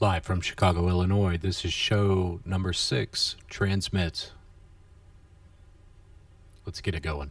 [0.00, 4.32] Live from Chicago, Illinois, this is show number six, Transmit.
[6.66, 7.30] Let's get it going.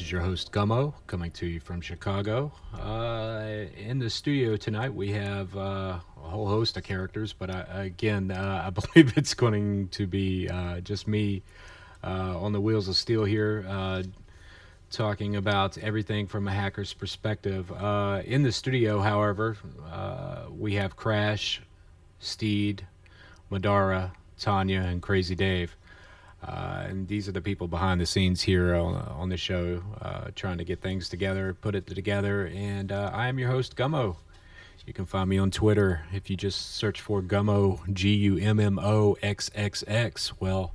[0.00, 2.50] Is your host, Gummo, coming to you from Chicago.
[2.72, 7.84] Uh, in the studio tonight, we have uh, a whole host of characters, but I,
[7.84, 11.42] again, uh, I believe it's going to be uh, just me
[12.02, 14.02] uh, on the wheels of steel here, uh,
[14.90, 17.70] talking about everything from a hacker's perspective.
[18.24, 19.58] In the studio, however,
[20.50, 21.60] we have Crash,
[22.20, 22.86] Steed,
[23.52, 25.76] Madara, Tanya, and Crazy Dave.
[26.42, 30.28] Uh, and these are the people behind the scenes here on, on the show, uh,
[30.34, 32.46] trying to get things together, put it together.
[32.54, 34.16] And uh, I am your host, Gummo.
[34.86, 38.58] You can find me on Twitter if you just search for Gummo, G U M
[38.58, 40.32] M O X X X.
[40.40, 40.72] Well,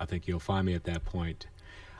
[0.00, 1.46] I think you'll find me at that point.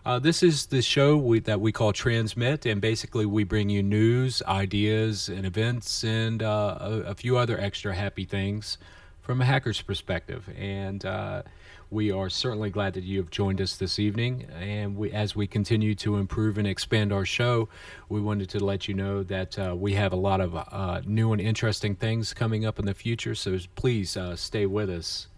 [0.05, 3.83] Uh, this is the show we, that we call Transmit, and basically we bring you
[3.83, 8.79] news, ideas, and events, and uh, a, a few other extra happy things
[9.21, 10.49] from a hacker's perspective.
[10.57, 11.43] And uh,
[11.91, 14.47] we are certainly glad that you have joined us this evening.
[14.59, 17.69] And we, as we continue to improve and expand our show,
[18.09, 21.33] we wanted to let you know that uh, we have a lot of uh, new
[21.33, 23.35] and interesting things coming up in the future.
[23.35, 25.29] So please uh, stay with us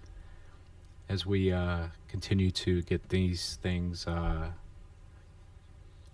[1.09, 4.49] as we uh, continue to get these things uh,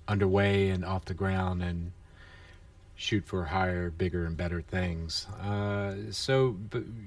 [0.09, 1.93] underway and off the ground and
[2.95, 5.27] shoot for higher, bigger, and better things.
[5.43, 6.57] Uh, so,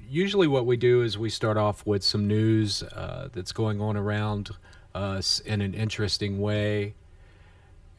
[0.09, 3.95] usually, what we do is we start off with some news uh, that's going on
[3.95, 4.51] around
[4.93, 6.93] us in an interesting way,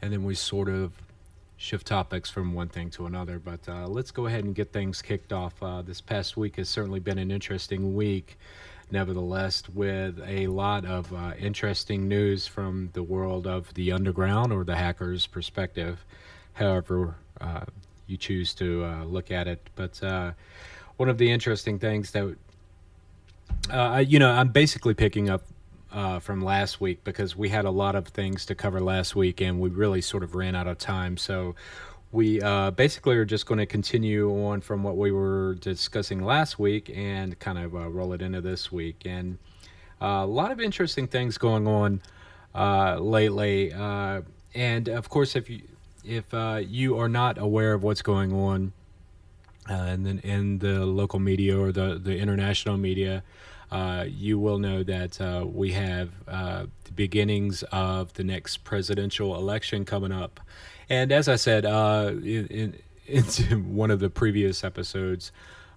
[0.02, 0.92] and then we sort of
[1.56, 3.38] shift topics from one thing to another.
[3.38, 5.60] But uh, let's go ahead and get things kicked off.
[5.62, 8.38] Uh, this past week has certainly been an interesting week.
[8.90, 14.64] Nevertheless, with a lot of uh, interesting news from the world of the underground or
[14.64, 16.06] the hacker's perspective.
[16.54, 17.64] However, uh,
[18.08, 19.60] you choose to uh, look at it.
[19.76, 20.32] But uh,
[20.96, 22.36] one of the interesting things that,
[23.70, 25.42] uh, you know, I'm basically picking up
[25.92, 29.40] uh, from last week because we had a lot of things to cover last week
[29.40, 31.16] and we really sort of ran out of time.
[31.16, 31.54] So
[32.10, 36.58] we uh, basically are just going to continue on from what we were discussing last
[36.58, 39.02] week and kind of uh, roll it into this week.
[39.04, 39.38] And
[40.00, 42.00] a lot of interesting things going on
[42.98, 43.72] lately.
[44.54, 45.62] and of course, if you
[46.08, 48.72] if uh, you are not aware of what's going on
[49.70, 53.22] uh, in, the, in the local media or the, the international media,
[53.70, 59.36] uh, you will know that uh, we have uh, the beginnings of the next presidential
[59.36, 60.40] election coming up.
[60.88, 62.74] And as I said uh, in,
[63.06, 65.30] in, in one of the previous episodes,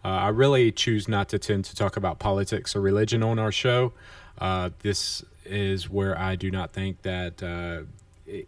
[0.04, 3.94] I really choose not to tend to talk about politics or religion on our show.
[4.80, 7.44] this is where I do not think that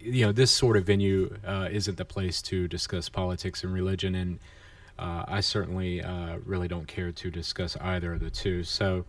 [0.00, 4.14] you know this sort of venue uh, isn't the place to discuss politics and religion
[4.14, 4.38] and
[4.98, 8.62] uh, I certainly uh, really don't care to discuss either of the two.
[8.62, 9.04] So,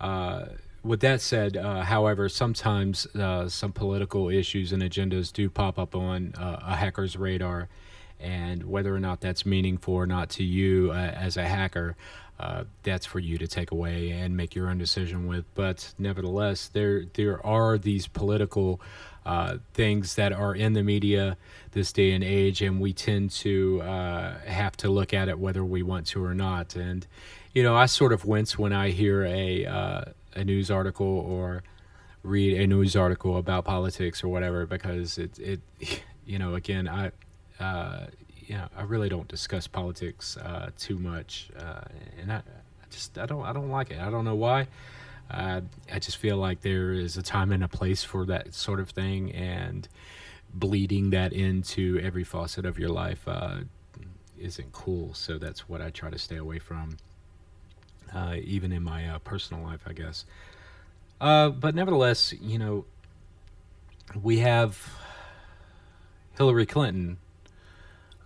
[0.00, 0.46] uh,
[0.82, 5.94] with that said, uh, however, sometimes uh, some political issues and agendas do pop up
[5.94, 7.68] on a hacker's radar,
[8.18, 11.96] and whether or not that's meaningful or not to you as a hacker,
[12.82, 15.44] that's for you to take away and make your own decision with.
[15.54, 18.80] But nevertheless, there there are these political
[19.26, 21.36] uh, things that are in the media
[21.72, 25.64] this day and age, and we tend to uh, have to look at it whether
[25.64, 26.74] we want to or not.
[26.76, 27.06] And
[27.54, 30.04] you know, I sort of wince when I hear a uh,
[30.34, 31.62] a news article or
[32.22, 35.60] read a news article about politics or whatever because it it
[36.26, 37.12] you know again I
[37.58, 38.06] uh,
[38.46, 41.82] you know I really don't discuss politics uh, too much uh,
[42.20, 44.68] and I, I just I don't I don't like it I don't know why
[45.30, 45.60] uh,
[45.92, 48.90] I just feel like there is a time and a place for that sort of
[48.90, 49.88] thing, and
[50.52, 53.58] bleeding that into every facet of your life uh,
[54.38, 55.14] isn't cool.
[55.14, 56.96] So that's what I try to stay away from,
[58.14, 60.24] uh, even in my uh, personal life, I guess.
[61.20, 62.84] Uh, but nevertheless, you know,
[64.20, 64.92] we have
[66.36, 67.18] Hillary Clinton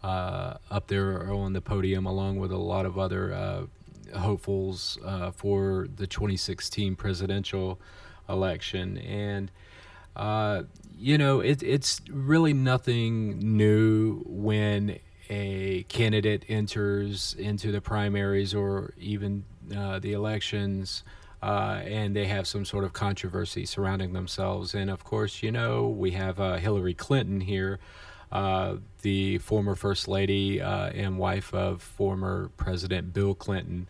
[0.03, 3.67] uh, up there on the podium, along with a lot of other
[4.15, 7.81] hopefuls uh, for the 2016 presidential
[8.29, 8.99] election.
[8.99, 9.51] And
[10.17, 10.63] Uh,
[10.97, 18.95] you know, it, it's really nothing new when a candidate enters into the primaries or
[18.99, 19.45] even
[19.77, 21.03] uh, the elections
[21.43, 24.75] uh, and they have some sort of controversy surrounding themselves.
[24.75, 27.81] And of course, you know, we have uh, Hillary Clinton here,
[28.33, 33.89] uh, the former First Lady uh, and wife of former President Bill Clinton.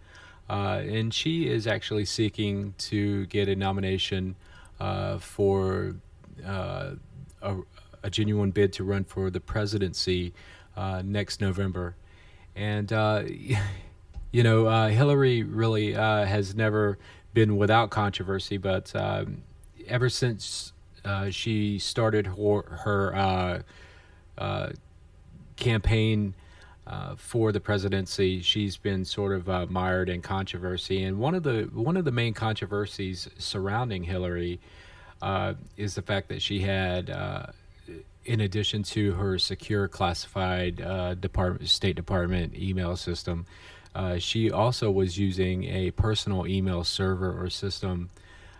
[0.49, 4.37] Uh, and she is actually seeking to get a nomination
[5.21, 5.97] for
[6.45, 6.97] a,
[8.03, 10.35] a, genuine bid to run for the presidency
[11.03, 11.97] next November.
[12.55, 12.91] And,
[14.35, 16.99] you know, uh, Hillary really uh, has never
[17.35, 19.43] been without controversy, but um,
[19.87, 20.73] ever since
[21.05, 23.63] uh, she started her, her uh,
[24.37, 24.71] uh,
[25.55, 26.35] campaign
[26.87, 31.03] uh, for the presidency, she's been sort of uh, mired in controversy.
[31.05, 34.61] And one of the one of the main controversies surrounding Hillary
[35.23, 37.11] uh, is the fact that she had.
[38.25, 40.77] in addition to her secure classified
[41.21, 43.45] department, State Department email system,
[43.95, 48.11] uh, she also was using a personal email server or system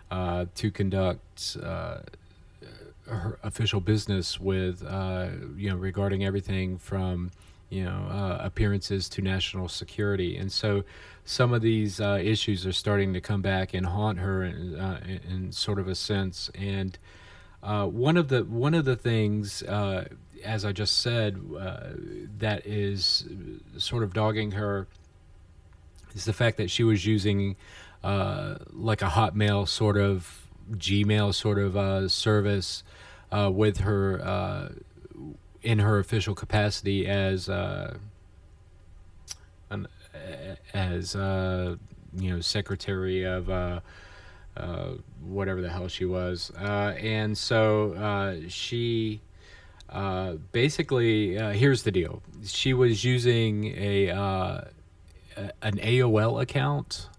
[0.09, 1.97] uh, to conduct uh,
[3.07, 5.27] her official business with, uh,
[5.57, 7.31] you know, regarding everything from,
[7.69, 10.37] you know, uh, appearances to national security.
[10.37, 10.83] And so
[11.23, 15.01] some of these uh, issues are starting to come back and haunt her in, uh,
[15.27, 16.49] in sort of a sense.
[16.53, 16.97] And
[17.61, 19.63] one of the one of the things
[20.45, 21.91] as I just said, uh,
[22.37, 23.25] that is
[23.77, 24.87] sort of dogging her
[26.13, 27.55] is the fact that she was using
[28.03, 32.83] uh, like a Hotmail sort of Gmail sort of uh, service
[33.31, 34.69] uh, with her uh,
[35.65, 37.97] in her official capacity as uh,
[39.71, 39.87] an,
[40.73, 41.75] as uh,
[42.15, 43.79] you know secretary of uh,
[44.55, 44.91] uh,
[45.21, 49.19] whatever the hell she was, uh, and so she.
[50.51, 52.21] basically, here's the deal.
[52.45, 54.09] She was using a
[55.61, 57.09] an AOL account.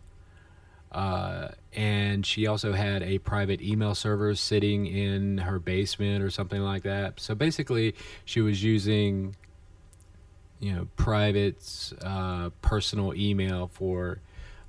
[0.97, 6.63] Uh, and she also had a private email server sitting in her basement or something
[6.63, 7.21] like that.
[7.21, 7.95] So basically,
[8.25, 9.37] she was using,
[10.59, 14.21] you know, private, uh, personal email for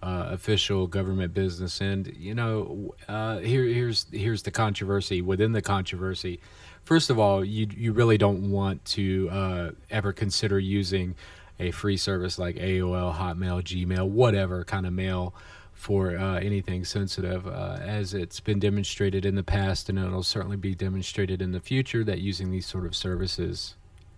[0.03, 1.79] uh, official government business.
[1.79, 6.41] And you know, uh, here here's here's the controversy within the controversy.
[6.83, 11.15] First of all, you you really don't want to uh, ever consider using
[11.57, 15.33] a free service like AOL, Hotmail, Gmail, whatever kind of mail
[15.77, 20.57] for uh, anything sensitive, uh, as it's been demonstrated in the past, and it'll certainly
[20.57, 23.75] be demonstrated in the future that using these sort of services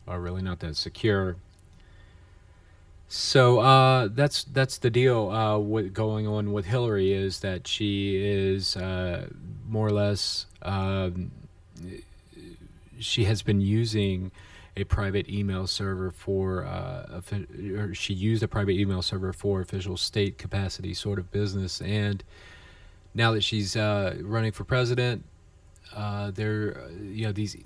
[0.08, 1.36] are really not that secure.
[3.10, 5.30] So uh, that's that's the deal.
[5.30, 9.28] Uh, what going on with Hillary is that she is uh,
[9.68, 11.32] more or less um,
[13.00, 14.32] she has been using
[14.80, 17.22] a private email server for uh,
[17.76, 21.82] or she used a private email server for official state capacity sort of business.
[21.82, 22.24] And
[23.14, 25.24] now that she's uh, running for president
[25.96, 27.58] uh, there you know these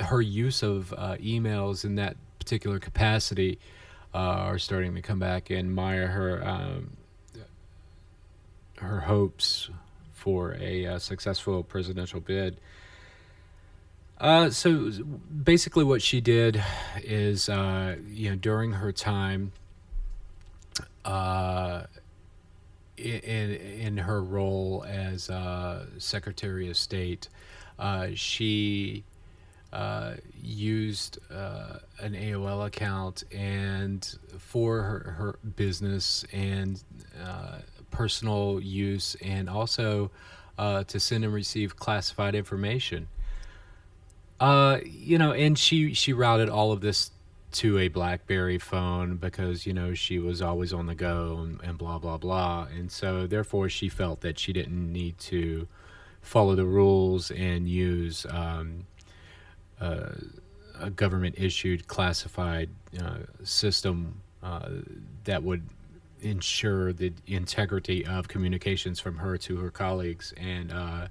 [0.00, 3.58] her use of uh, emails in that particular capacity
[4.12, 6.96] uh, are starting to come back and mire her um,
[8.78, 9.70] her hopes
[10.12, 12.58] for a uh, successful presidential bid
[14.20, 14.90] uh, so
[15.42, 16.62] basically, what she did
[17.02, 19.52] is, uh, you know, during her time,
[21.04, 21.82] uh,
[22.96, 27.28] in in her role as uh, Secretary of State,
[27.78, 29.04] uh, she
[30.40, 36.82] used an AOL account and for her, her business and
[37.90, 40.12] personal use, and also
[40.56, 43.08] to send and receive classified information.
[44.44, 47.10] Uh, you know, and she she routed all of this
[47.52, 51.78] to a BlackBerry phone because you know she was always on the go and, and
[51.78, 55.66] blah blah blah, and so therefore she felt that she didn't need to
[56.20, 58.84] follow the rules and use um,
[59.80, 60.10] uh,
[60.78, 62.68] a government issued classified
[63.02, 64.68] uh, system uh,
[65.24, 65.62] that would
[66.20, 71.08] ensure the integrity of communications from her to her colleagues and uh,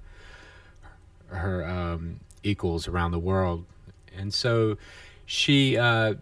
[1.26, 3.64] her um, equals around the world.
[4.16, 4.76] And so
[5.26, 6.14] she uh,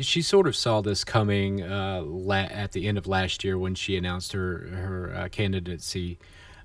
[0.00, 3.74] she sort of saw this coming uh, la- at the end of last year when
[3.74, 6.18] she announced her her uh, candidacy,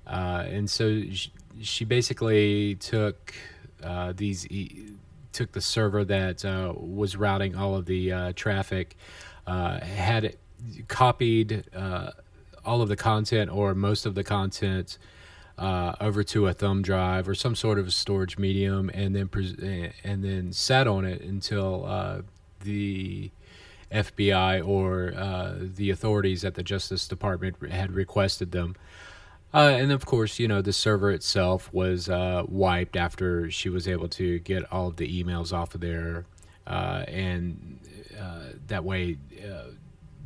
[0.06, 3.34] uh, and so she, she, basically took
[3.82, 4.94] uh, these e-
[5.32, 8.96] took the server that uh, was routing all of the traffic,
[9.46, 10.38] had it
[10.88, 11.64] copied
[12.64, 14.98] all of the content or most of the content
[15.58, 19.28] uh, over to a thumb drive or some sort of a storage medium, and then
[19.28, 19.54] pres-
[20.04, 22.22] and then sat on it until uh,
[22.60, 23.30] the
[23.90, 28.76] FBI or uh, the authorities at the Justice Department had requested them.
[29.52, 33.88] Uh, and of course, you know, the server itself was uh, wiped after she was
[33.88, 36.24] able to get all of the emails off of there.
[36.66, 37.80] Uh, and
[38.18, 39.70] uh, that way, uh,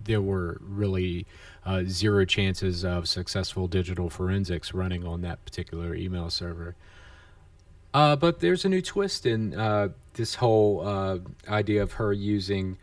[0.04, 1.26] there were really
[1.66, 6.74] uh, zero chances of successful digital forensics running on that particular email server.
[7.92, 11.18] Uh, but there's a new twist in uh, this whole uh,
[11.48, 12.76] idea of her using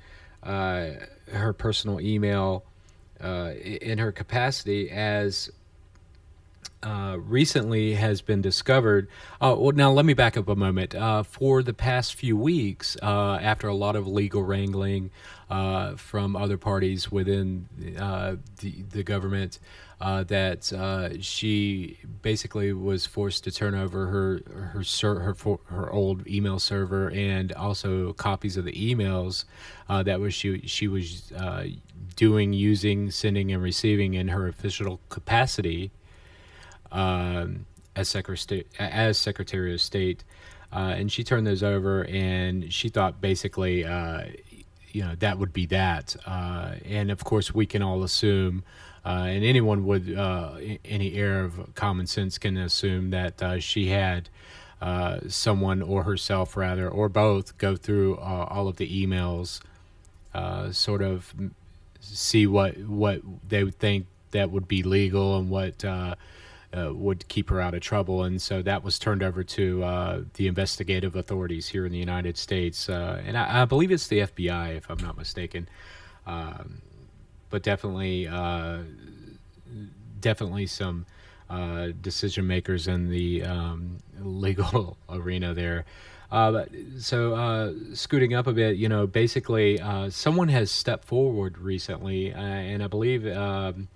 [0.43, 2.63] her personal email
[3.21, 5.51] in her capacity as
[6.83, 9.07] uh, recently has been discovered.
[9.39, 10.95] Uh, well, now let me back up a moment.
[10.95, 15.11] Uh, for the past few weeks, uh, after a lot of legal wrangling
[15.50, 19.59] uh, from other parties within the the government,
[20.00, 25.35] that she basically was forced to turn over her her ser- her
[25.65, 29.45] her old email server and also copies of the emails
[29.88, 31.31] that was she she was
[32.15, 35.91] doing using sending and receiving in her official capacity
[36.91, 40.24] um, as secretary as Secretary of State,
[40.74, 44.24] uh, and she turned those over, and she thought basically, uh,
[44.91, 46.15] you know, that would be that.
[46.25, 48.63] Uh, and of course, we can all assume,
[49.05, 50.53] uh, and anyone with uh,
[50.86, 54.29] any air of common sense can assume that uh, she had.
[55.27, 59.62] someone or herself rather or both go through all of the emails
[60.74, 61.36] sort of
[62.00, 65.83] see what what they would think that would be legal and what
[66.73, 68.23] uh, would keep her out of trouble.
[68.23, 72.37] And so that was turned over to uh, the investigative authorities here in the United
[72.37, 72.89] States.
[72.89, 75.67] Uh, and I, I, believe it's the FBI, if I'm not mistaken.
[76.25, 76.81] Um,
[77.49, 78.79] but definitely, uh,
[80.19, 81.05] definitely some
[81.49, 85.85] uh, decision makers in the um, legal arena there.
[86.31, 86.63] Uh,
[86.97, 89.77] so scooting up a bit, you know, basically,
[90.09, 93.89] someone has stepped forward recently, and I believe um,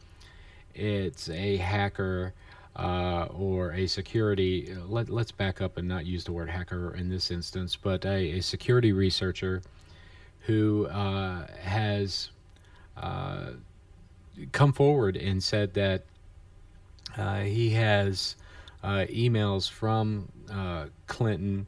[0.74, 2.34] it's a hacker
[2.76, 7.10] uh, or a security, let, us back up and not use the word hacker in
[7.10, 9.62] this instance, but a, a security researcher
[10.42, 12.30] who uh, has
[12.98, 13.52] uh,
[14.52, 16.04] come forward and said that
[17.18, 18.36] uh, he has
[18.84, 21.68] uh, emails from uh, Clinton,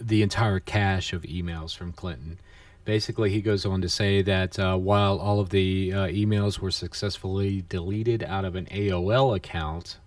[0.00, 2.38] the entire cache of emails from Clinton
[2.84, 6.72] Basically, he goes on to say that uh, while all of the uh, emails were
[6.72, 9.98] successfully deleted out of an AOL account,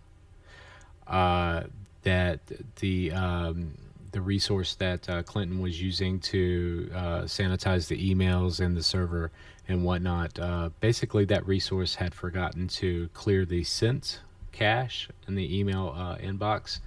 [1.08, 1.64] uh,
[2.04, 2.40] that
[2.78, 3.72] the um,
[4.12, 9.32] the resource that uh, Clinton was using to uh, sanitize the emails and the server
[9.68, 15.60] and whatnot, uh, basically that resource had forgotten to clear the sent cache in the
[15.60, 16.80] email inbox.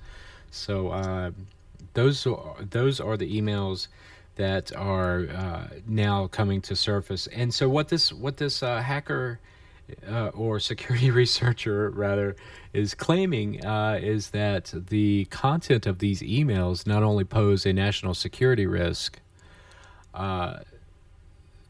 [0.50, 1.32] So
[1.94, 3.88] those are, those are the emails
[4.38, 7.26] that are uh, now coming to surface.
[7.26, 9.40] And so what this what this uh, hacker
[10.08, 12.36] uh, or security researcher rather
[12.72, 18.14] is claiming uh, is that the content of these emails not only pose a national
[18.14, 19.20] security risk.
[20.14, 20.60] Uh,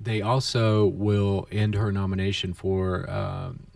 [0.01, 3.67] they also will end her nomination for um,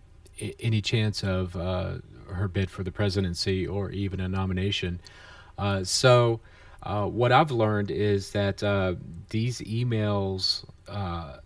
[0.60, 1.94] any chance of uh,
[2.30, 5.00] her bid for the presidency or even a nomination.
[5.82, 6.40] so,
[6.82, 8.94] uh, what I've learned is that uh,
[9.30, 11.38] these emails uh,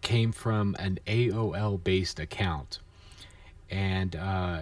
[0.00, 2.80] came from an AOL based account.
[3.70, 4.60] And uh,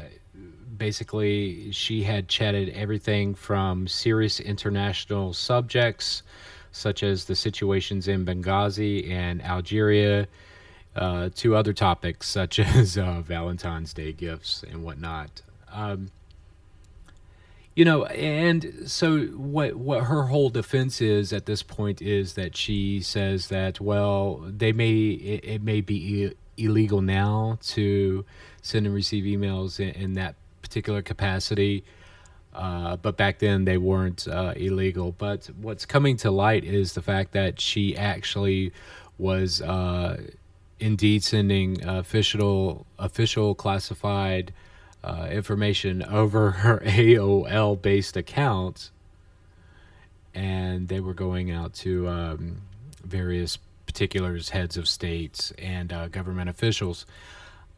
[0.77, 6.23] basically, she had chatted everything from serious international subjects,
[6.73, 10.27] such as the situations in Benghazi and Algeria,
[10.97, 15.43] uh, to other topics such as Valentine's Day gifts and whatnot.
[15.73, 16.11] Um,
[17.79, 22.57] you know and so what what her whole defense is at this point is that
[22.57, 28.25] she says that well they may it, it may be illegal now to
[28.63, 31.85] send and receive emails in, in that particular capacity
[32.53, 35.15] uh, but back then they weren't uh, illegal.
[35.17, 38.73] But what's coming to light is the fact that she actually
[39.17, 40.23] was uh,
[40.81, 44.53] indeed sending official official classified
[45.05, 48.91] uh, information over her AOL based account,
[50.35, 52.63] and they were going out to um,
[53.05, 57.07] various particulars, heads of states, and uh, government officials.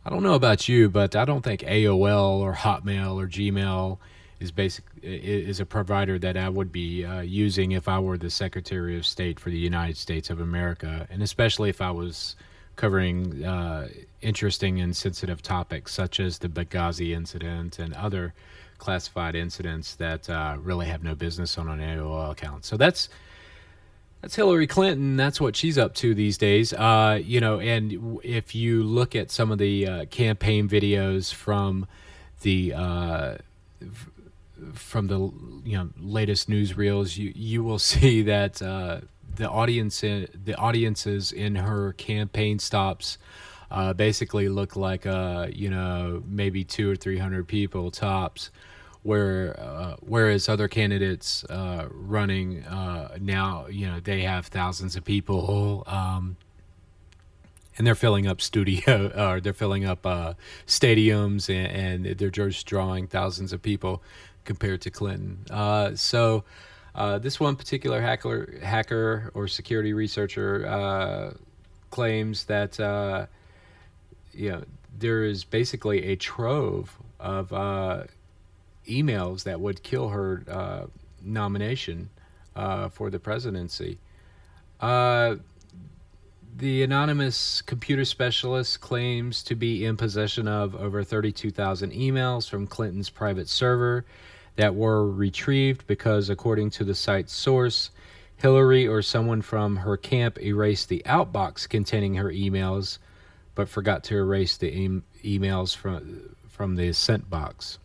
[0.05, 3.99] I don't know about you, but I don't think AOL or Hotmail or Gmail
[4.41, 8.31] is basic is a provider that I would be uh, using if I were the
[8.31, 12.37] Secretary of State for the United States of America, and especially if I was
[12.81, 13.89] covering uh,
[14.23, 18.33] interesting and sensitive topics such as the Benghazi incident and other
[18.79, 22.65] classified incidents that uh, really have no business on an AOL account.
[22.65, 23.11] So that's
[24.23, 25.19] that's Hillary Clinton.
[25.19, 26.73] That's what she's up to these days.
[26.73, 31.87] Uh, you know, and if you look at some of the uh, campaign videos from
[32.41, 33.35] the uh,
[34.73, 35.19] from the
[35.69, 39.01] you know latest newsreels, you you will see that uh,
[39.37, 43.19] the audience in, the audiences in her campaign stops
[43.71, 48.51] uh, basically look like uh, you know maybe two or three hundred people tops
[49.03, 55.05] where uh, whereas other candidates uh, running uh, now, you know, they have thousands of
[55.05, 56.37] people, um,
[57.79, 60.35] and they're filling up studio or they're filling up uh,
[60.67, 64.03] stadiums, and, and, they're just drawing thousands of people
[64.45, 65.97] compared to Clinton.
[65.97, 66.45] So.
[67.01, 71.33] Uh, this one particular hacker, hacker or security researcher
[71.91, 72.79] claims that
[74.35, 74.63] you know
[74.99, 77.53] there is basically a trove of
[78.87, 80.87] emails that would kill her uh,
[81.23, 82.11] nomination
[82.57, 83.99] uh, for the presidency.
[84.81, 85.37] Uh,
[86.57, 93.09] the anonymous computer specialist claims to be in possession of over 32,000 emails from Clinton's
[93.09, 94.05] private server
[94.61, 97.91] that were retrieved because, according to the site's source,
[98.37, 102.99] Hillary or someone from her camp erased the outbox containing her emails,
[103.55, 107.79] but forgot to erase the emails from from the sent box.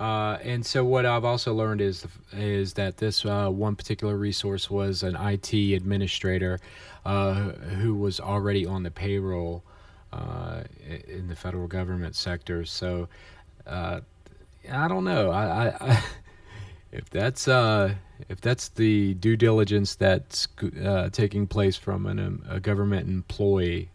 [0.00, 4.68] Uh, and so what I've also learned is is that this uh, one particular resource
[4.68, 6.58] was an IT administrator
[7.04, 7.34] uh,
[7.78, 9.62] who was already on the payroll
[10.12, 10.64] uh,
[11.06, 12.64] in the federal government sector.
[12.64, 13.08] So
[13.68, 14.00] uh,
[14.70, 15.30] I don't know.
[15.30, 16.04] I, I, I
[16.92, 17.94] if that's uh,
[18.28, 20.48] if that's the due diligence that's
[21.12, 23.90] taking place from an, um, a government employee,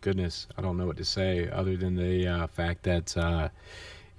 [0.00, 3.50] goodness, I don't know what to say other than the fact that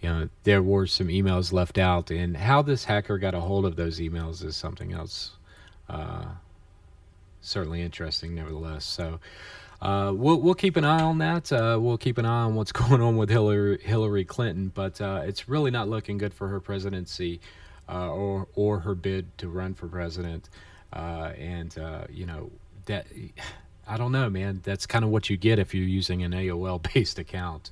[0.01, 3.65] you know there were some emails left out and how this hacker got a hold
[3.65, 5.31] of those emails is something else
[5.89, 6.25] uh,
[7.41, 9.19] certainly interesting nevertheless so
[9.81, 11.51] uh, we'll, we'll keep an eye on that.
[11.51, 15.21] Uh, we'll keep an eye on what's going on with hillary, hillary clinton but uh,
[15.23, 17.39] it's really not looking good for her presidency
[17.87, 20.49] uh, or, or her bid to run for president.
[20.91, 21.77] Uh, and
[22.09, 22.49] you know
[22.85, 23.05] that
[23.87, 24.61] i don't know man.
[24.63, 27.71] That's kind of what you get if you're using an aol based account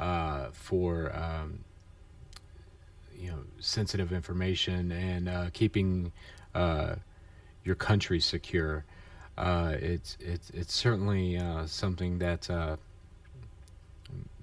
[0.00, 1.60] uh, for um,
[3.16, 6.12] you know sensitive information and uh, keeping
[6.54, 6.96] uh,
[7.64, 8.84] your country secure.
[9.40, 12.76] Uh, it's it's it's certainly uh, something that uh,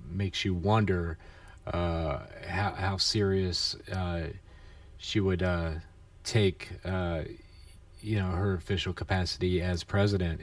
[0.09, 1.19] makes you wonder
[1.71, 3.75] how how serious
[4.97, 5.45] she would
[6.23, 10.41] take you know her official capacity as president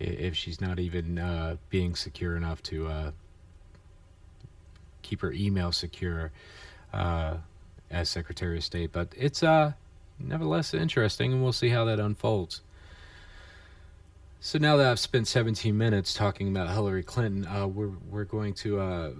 [0.00, 3.12] if she's not even being secure enough to
[5.02, 6.32] keep her email secure
[6.94, 7.36] uh,
[7.90, 8.92] as Secretary of State.
[8.92, 9.72] But it's uh,
[10.18, 12.62] nevertheless interesting, and we'll see how that unfolds.
[14.40, 18.52] So now that I've spent 17 minutes talking about Hillary Clinton, uh, we're we're going
[18.54, 19.10] to uh,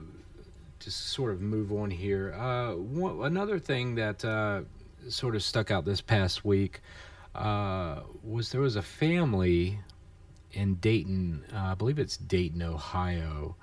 [0.78, 2.34] just sort of move on here.
[2.34, 4.62] Uh, one, another thing that uh,
[5.08, 6.80] sort of stuck out this past week
[7.34, 9.78] uh, was there was a family
[10.52, 13.56] in Dayton, uh, I believe it's Dayton, Ohio.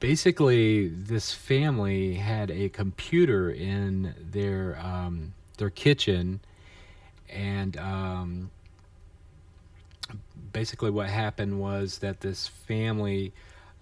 [0.00, 6.40] Basically this family had a computer in their um, their kitchen
[7.34, 8.50] and um,
[10.52, 13.32] basically what happened was that this family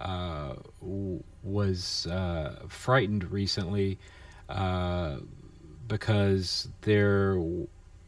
[0.01, 3.99] uh, w- was uh, frightened recently
[4.49, 5.17] uh,
[5.87, 7.41] because there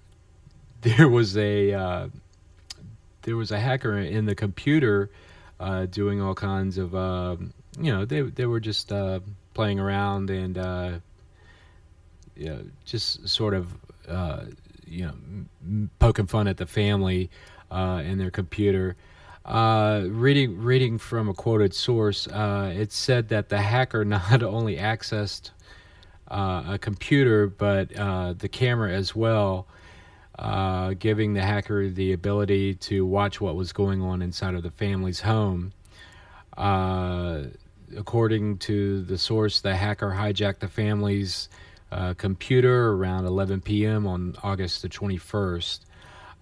[0.80, 2.08] there was a uh,
[3.22, 5.10] there was a hacker in the computer
[5.60, 9.20] uh, doing all kinds of um, you know they they were just uh,
[9.52, 10.56] playing around and
[12.36, 13.74] you know, just sort of
[14.86, 17.30] you know poking fun at the family
[17.70, 18.96] uh, and their computer.
[19.44, 24.76] Uh, reading reading from a quoted source, uh, it said that the hacker not only
[24.76, 25.50] accessed
[26.28, 27.90] a computer but
[28.38, 29.66] the camera as well.
[30.36, 34.70] Uh, giving the hacker the ability to watch what was going on inside of the
[34.72, 35.72] family's home.
[36.56, 37.44] Uh,
[37.96, 41.48] according to the source, the hacker hijacked the family's
[42.16, 44.06] computer around 11 p.m.
[44.06, 45.80] on August the 21st.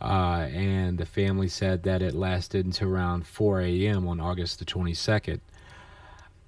[0.01, 4.09] Uh, and the family said that it lasted until around 4 a.m.
[4.09, 5.41] on August the 22nd.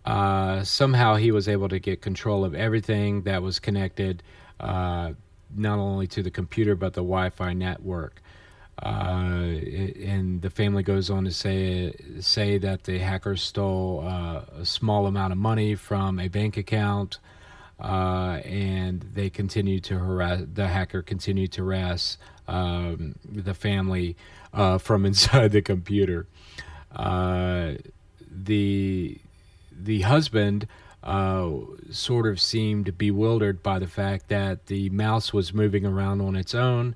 [0.05, 4.23] Uh, somehow he was able to get control of everything that was connected,
[4.61, 5.13] uh,
[5.55, 8.21] not only to the computer but the Wi Fi network.
[8.83, 9.55] Uh,
[10.03, 15.07] and the family goes on to say say that the hacker stole uh, a small
[15.07, 17.19] amount of money from a bank account,
[17.81, 20.43] uh, and they continue to harass.
[20.53, 24.17] The hacker continued to harass um, the family
[24.53, 26.27] uh, from inside the computer.
[26.95, 27.73] Uh,
[28.31, 29.19] the
[29.73, 30.69] the husband
[31.03, 31.51] uh,
[31.91, 36.55] sort of seemed bewildered by the fact that the mouse was moving around on its
[36.55, 36.95] own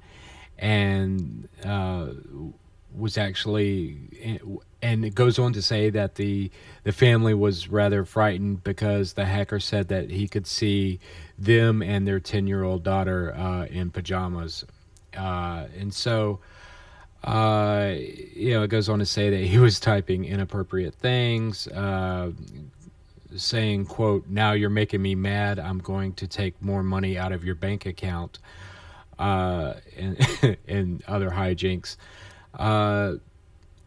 [0.58, 2.08] and uh,
[2.96, 3.98] was actually
[4.80, 6.50] and it goes on to say that the
[6.84, 11.00] the family was rather frightened because the hacker said that he could see
[11.38, 14.64] them and their 10 year old daughter uh, in pajamas
[15.16, 16.38] uh, and so
[17.24, 22.30] uh, you know it goes on to say that he was typing inappropriate things uh,
[23.36, 27.44] saying quote now you're making me mad i'm going to take more money out of
[27.44, 28.38] your bank account
[29.18, 31.96] uh, and, and other hijinks.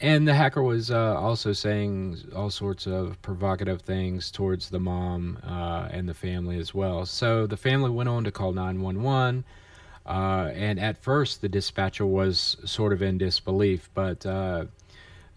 [0.02, 5.38] And the hacker was uh, also saying all sorts of provocative things towards the mom
[5.48, 7.06] uh, and the family as well.
[7.06, 9.46] So the family went on to call 911.
[10.04, 14.66] Uh, and at first, the dispatcher was sort of in disbelief, but uh,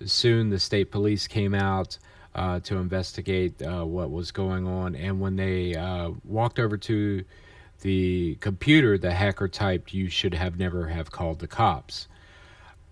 [0.07, 1.99] soon the state police came out
[2.35, 4.95] uh, to investigate uh, what was going on.
[4.95, 5.75] And when they
[6.25, 7.23] walked over to
[7.83, 12.09] the computer the hacker typed you should have never have called the cops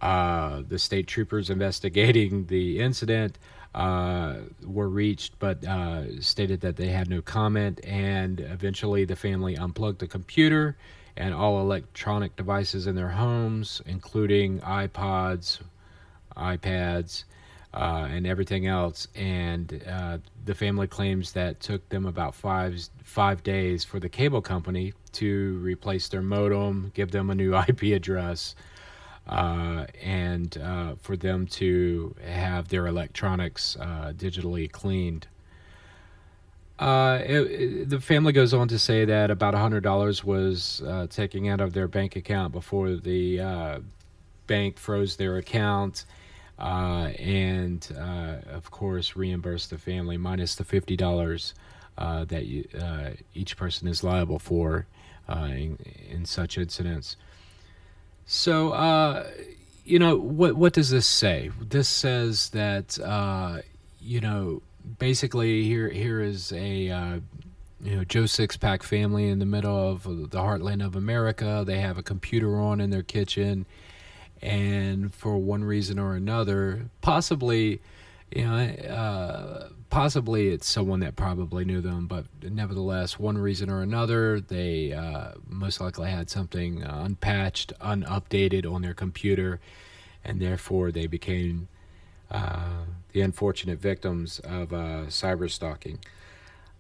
[0.03, 3.39] uh, the state troopers investigating the incident
[3.75, 9.57] uh, were reached but uh, stated that they had no comment and eventually the family
[9.57, 10.77] unplugged the computer
[11.17, 15.61] and all electronic devices in their homes including ipods
[16.37, 17.25] ipads
[17.75, 19.09] uh, and everything else.
[19.15, 24.43] And uh, the family claims that took them about five five days for the cable
[24.43, 28.55] company to replace their modem, give them a new IP address,
[29.29, 35.27] uh, and uh, for them to have their electronics uh, digitally cleaned.
[36.79, 41.61] Uh, it, it, the family goes on to say that about $100 was taken out
[41.61, 43.81] of their bank account before the
[44.47, 46.05] bank froze their account
[46.59, 51.55] uh, and uh, of course reimburse the family minus the fifty dollars
[51.99, 54.87] uh, that you, uh, each person is liable for
[55.29, 57.17] uh, in, in, such incidents.
[58.35, 59.27] So uh,
[59.85, 61.51] you know what what does this say?
[61.61, 62.97] This says that
[64.01, 64.63] you know
[64.99, 67.21] basically here here is a
[67.83, 71.63] you know Joe Sixpack family in the middle of the heartland of America.
[71.67, 73.67] They have a computer on in their kitchen
[74.41, 77.83] and for one reason or another, possibly,
[78.35, 83.83] you know, uh, possibly it's someone that probably knew them, but nevertheless, one reason or
[83.83, 89.61] another, they uh, most likely had something unpatched, unupdated on their computer,
[90.25, 91.69] and therefore they became
[92.31, 95.99] uh, the unfortunate victims of uh, cyber stalking.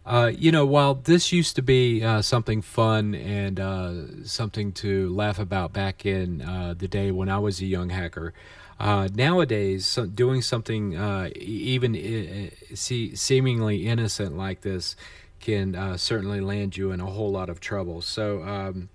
[0.04, 5.08] Uh, you know, while this used to be uh, something fun and uh, something to
[5.14, 8.34] laugh about back in uh, the day when I was a young hacker,
[8.80, 10.94] uh, nowadays so doing something
[11.36, 14.96] even see, seemingly innocent like this
[15.38, 18.02] can certainly land you in a whole lot of trouble.
[18.02, 18.88] So, um,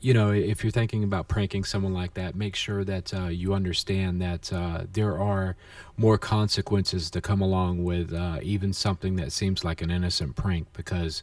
[0.00, 3.54] you know, if you're thinking about pranking someone like that, make sure that uh, you
[3.54, 5.56] understand that uh, there are
[5.96, 10.66] more consequences to come along with uh, even something that seems like an innocent prank.
[10.72, 11.22] Because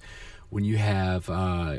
[0.50, 1.78] when you have uh,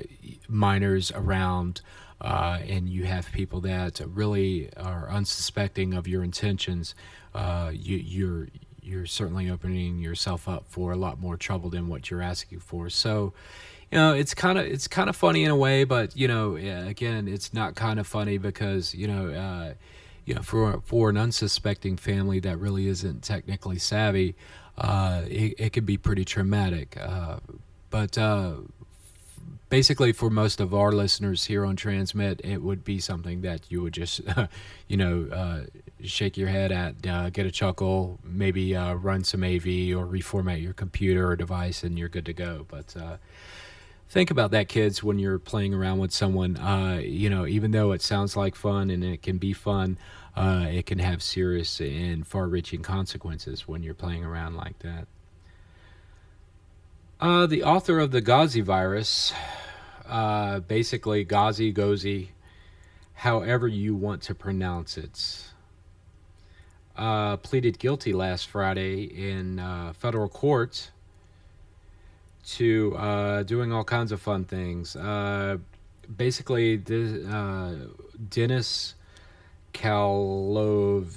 [0.48, 1.80] minors around
[2.20, 6.94] uh, and you have people that really are unsuspecting of your intentions,
[7.34, 8.48] uh, you, you're
[8.80, 12.88] you're certainly opening yourself up for a lot more trouble than what you're asking for.
[12.88, 13.34] So
[13.90, 16.56] you know it's kind of it's kind of funny in a way but you know
[16.56, 19.74] again it's not kind of funny because you know uh,
[20.24, 24.34] you know for for an unsuspecting family that really isn't technically savvy
[24.76, 27.38] uh, it, it could be pretty traumatic uh,
[27.90, 28.52] but uh,
[29.70, 33.80] basically for most of our listeners here on transmit it would be something that you
[33.80, 34.20] would just
[34.88, 35.60] you know uh,
[36.02, 40.74] shake your head at uh, get a chuckle maybe run some av or reformat your
[40.74, 42.94] computer or device and you're good to go but
[44.08, 47.92] think about that kids when you're playing around with someone uh, you know even though
[47.92, 49.98] it sounds like fun and it can be fun
[50.34, 55.08] uh, it can have serious and far-reaching consequences when you're playing around like that.
[57.20, 59.32] Uh, the author of the gazi virus
[60.08, 62.28] uh, basically gazi Gozi
[63.14, 65.44] however you want to pronounce it
[66.96, 70.92] uh, pleaded guilty last Friday in uh, federal court
[72.56, 74.96] to uh, doing all kinds of fun things.
[74.96, 75.58] Uh,
[76.16, 77.72] basically, uh,
[78.30, 78.94] Dennis
[79.74, 81.10] Kaloviskis,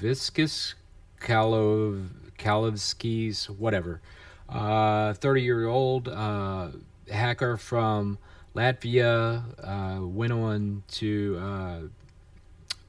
[1.22, 4.02] Kalov, Kalovskis, whatever.
[4.50, 6.67] Uh, 30 year old uh,
[7.10, 8.17] hacker from
[8.54, 11.89] Latvia uh, went on to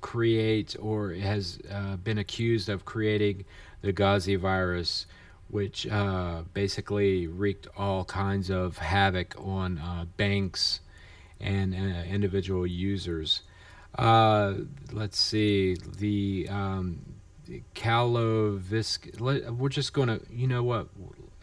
[0.00, 1.59] create or has
[2.02, 3.44] been accused of creating
[3.83, 5.07] the Ghazi virus,
[5.52, 10.80] which uh, basically wreaked all kinds of havoc on banks
[11.40, 13.42] and individual users.
[13.96, 16.98] let's see the um,
[17.74, 19.20] Kalovisk.
[19.20, 20.88] We're just gonna, you know what?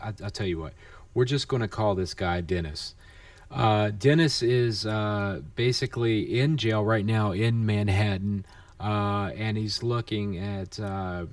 [0.02, 0.74] I, will tell you what.
[1.14, 2.96] We're just gonna call this guy Dennis.
[3.52, 8.46] Uh, Dennis is uh, basically in jail right now in Manhattan,
[8.80, 11.26] uh, and he's looking at uh,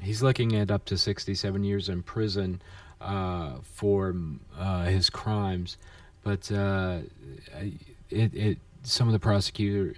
[0.00, 2.60] he's looking at up to 67 years in prison
[3.00, 4.14] uh, for
[4.58, 5.76] uh, his crimes.
[6.22, 7.74] But it,
[8.10, 9.96] it some of the prosecutors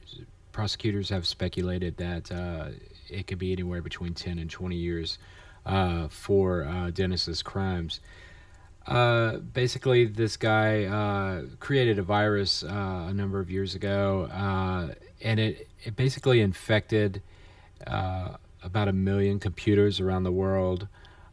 [0.52, 2.30] prosecutors have speculated that
[3.08, 5.18] it could be anywhere between 10 and 20 years
[5.66, 8.00] uh, for uh, Dennis's crimes.
[8.86, 14.94] Uh, basically, this guy uh, created a virus uh, a number of years ago, uh,
[15.22, 17.22] and it, it basically infected
[18.62, 20.88] about a million computers around the world.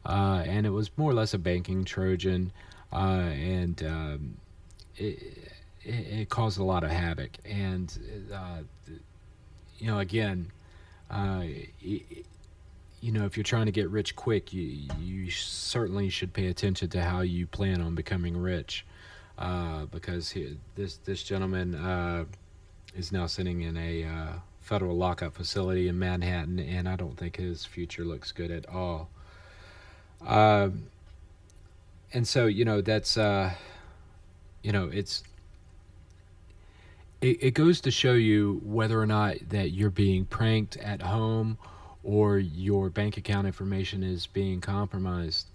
[0.06, 2.52] and it was more or less a banking Trojan,
[2.92, 4.38] and um,
[4.98, 5.52] it,
[5.84, 7.32] it, it, caused a lot of havoc.
[7.44, 7.98] And,
[9.78, 10.52] you know, again,
[11.10, 11.44] uh,
[13.06, 16.90] you know, if you're trying to get rich quick, you you certainly should pay attention
[16.90, 18.84] to how you plan on becoming rich,
[19.38, 22.26] uh, because he, this this gentleman uh,
[22.96, 24.34] is now sitting in a uh,
[24.66, 29.10] federal lockup facility in Manhattan, and I don't think his future looks good at all.
[30.26, 30.88] Um,
[32.12, 33.52] and so you know that's uh,
[34.64, 35.24] you know it's
[37.22, 41.60] it, it goes to show you whether or not that you're being pranked at home
[42.04, 45.48] or your bank account information is being compromised.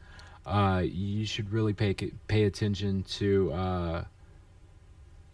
[0.46, 1.94] Uh, you should really pay
[2.28, 4.04] pay attention to uh,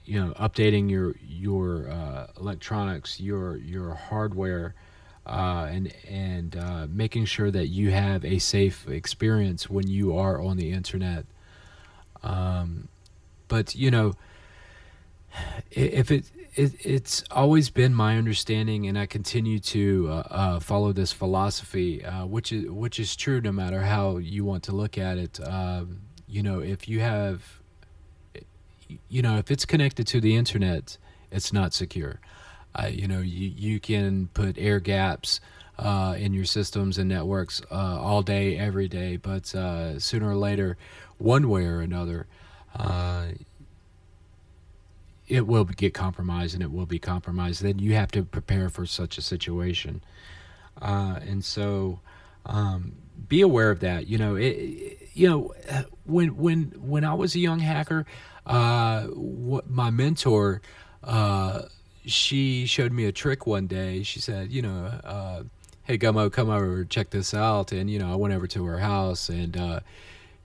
[0.07, 4.75] you know updating your your uh, electronics, your your hardware,
[5.27, 10.41] uh, and and uh, making sure that you have a safe experience when you are
[10.41, 11.27] on the internet.
[12.23, 12.89] Um,
[13.49, 14.15] but you know
[15.71, 20.93] if it, it, it's always been my understanding, and I continue to uh, uh, follow
[20.93, 24.99] this philosophy, uh, which is which is true no matter how you want to look
[24.99, 25.41] at it.
[25.47, 27.61] Um, you know, if you have,
[29.09, 30.99] you know, if it's connected to the internet,
[31.31, 32.21] it's not secure.
[32.75, 35.41] Uh, you know, you you can put air gaps.
[35.79, 40.79] Uh, in your systems and networks uh, all day, every day, but sooner or later,
[41.19, 42.27] one way or another,
[45.29, 48.87] it will get compromised and it will be compromised, then you have to prepare for
[48.87, 50.03] such a situation.
[50.81, 52.01] Uh, and so
[52.45, 52.93] um,
[53.29, 54.07] be aware of that.
[54.07, 55.55] You know, it, you know,
[56.05, 58.07] when when when I was a young hacker,
[58.47, 60.63] uh, what my mentor,
[61.05, 61.63] uh,
[62.05, 64.03] she showed me a trick one day.
[64.03, 65.43] She said, you know, uh,
[65.85, 67.73] hey Gummo, come over, check this out.
[67.73, 69.81] And you know, I went over to her house and uh,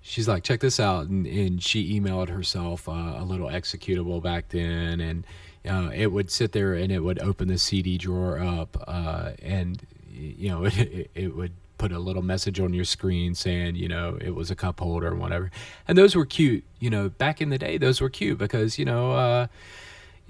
[0.01, 4.49] she's like, check this out, and, and she emailed herself uh, a little executable back
[4.49, 5.25] then, and
[5.67, 9.85] uh, it would sit there and it would open the CD drawer up, uh, and
[10.11, 14.15] you know it, it would put a little message on your screen saying you know
[14.21, 15.49] it was a cup holder or whatever,
[15.87, 16.63] and those were cute.
[16.79, 19.11] You know, back in the day, those were cute because you know.
[19.13, 19.47] Uh,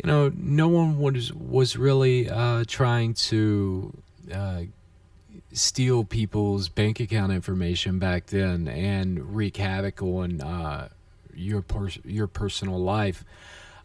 [0.01, 3.93] you know, no one was was really uh, trying to
[4.33, 4.61] uh,
[5.51, 10.87] steal people's bank account information back then and wreak havoc on uh,
[11.35, 11.63] your
[12.03, 13.23] your personal life.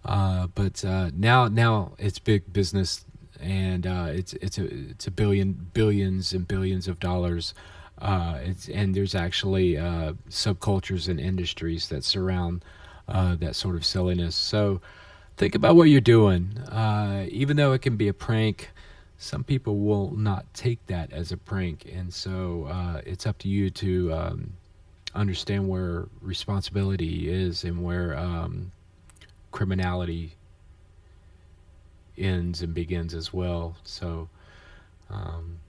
[0.05, 3.05] Uh, but uh, now now it's big business
[3.41, 7.55] and uh, it's it's a it's a billion billions and billions of dollars.
[7.99, 12.65] Uh, it's and there's actually uh, subcultures and industries that surround
[13.07, 14.35] that sort of silliness.
[14.35, 14.81] So
[15.37, 16.59] think about what you're doing.
[17.31, 18.71] even though it can be a prank,
[19.19, 23.49] some people will not take that as a prank, and so uh, it's up to
[23.49, 24.53] you to um,
[25.15, 28.73] understand where responsibility is and where um,
[29.53, 30.37] criminality
[32.19, 33.77] ends and begins as well.
[33.85, 34.29] So,
[35.11, 35.61] um,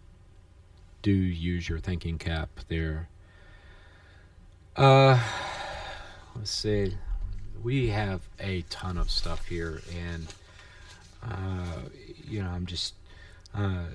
[1.02, 3.08] do use your thinking cap there.
[4.76, 5.20] Uh,
[6.36, 6.96] let's see.
[7.64, 10.28] We have a ton of stuff here, and
[11.24, 11.80] uh,
[12.28, 12.94] you know, I'm just
[13.56, 13.86] uh,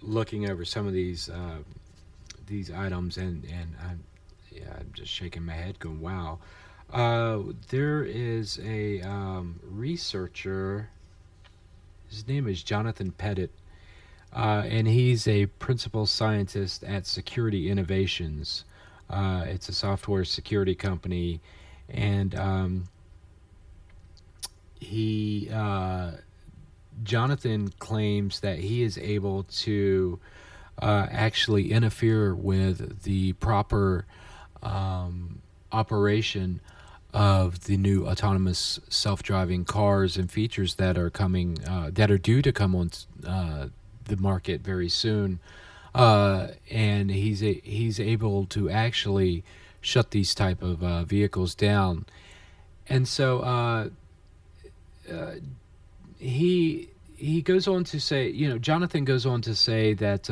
[0.00, 1.58] looking over some of these uh,
[2.46, 4.04] these items, and and I'm
[4.52, 6.38] yeah, I'm just shaking my head, going, "Wow."
[6.92, 10.88] Uh, there is a um, researcher.
[12.08, 13.50] His name is Jonathan Petit.
[14.32, 18.64] uh, and he's a principal scientist at Security Innovations.
[19.08, 21.40] Uh, it's a software security company,
[21.88, 22.88] and um,
[24.78, 26.12] he uh,
[27.02, 30.18] Jonathan claims that he is able to
[30.82, 34.04] uh, actually interfere with the proper
[34.62, 35.40] um,
[35.72, 36.60] operation
[37.18, 42.40] of the new autonomous self-driving cars and features that are coming uh, that are due
[42.40, 42.90] to come on
[43.26, 43.66] uh,
[44.04, 45.40] the market very soon.
[45.92, 49.42] Uh, and he's a, he's able to actually
[49.80, 52.06] shut these type of uh, vehicles down.
[52.88, 53.88] And so uh,
[55.12, 55.32] uh,
[56.20, 60.30] he he goes on to say you know Jonathan goes on to say that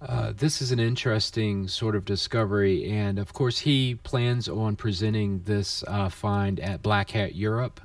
[0.00, 5.40] uh, this is an interesting sort of discovery, and of course, he plans on presenting
[5.44, 7.80] this uh, find at Black Hat Europe,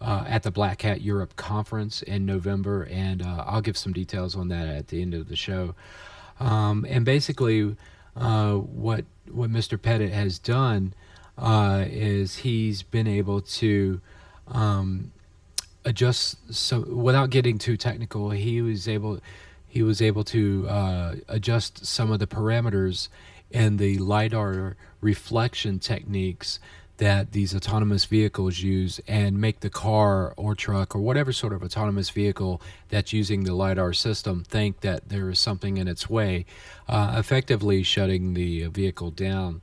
[0.00, 4.36] uh, at the Black Hat Europe conference in November, and uh, I'll give some details
[4.36, 5.74] on that at the end of the show.
[6.38, 7.76] Um, and basically,
[8.14, 9.80] uh, what what Mr.
[9.80, 10.92] Petit has done
[11.40, 14.00] is he's been able to
[14.48, 15.12] um,
[15.84, 18.30] adjust so without getting too technical.
[18.30, 19.20] He was able
[19.68, 23.08] he was able to uh, adjust some of the parameters
[23.52, 26.58] and the LiDAR reflection techniques
[26.98, 31.62] that these autonomous vehicles use and make the car or truck or whatever sort of
[31.62, 36.44] autonomous vehicle that's using the LiDAR system think that there is something in its way,
[36.88, 39.62] uh, effectively shutting the vehicle down.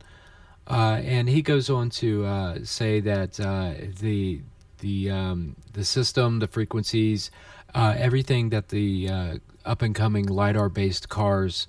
[0.67, 4.39] Uh, and he goes on to uh, say that uh, the
[4.79, 7.31] the um, the system, the frequencies,
[7.75, 11.67] uh, everything that the uh, up and coming lidar based cars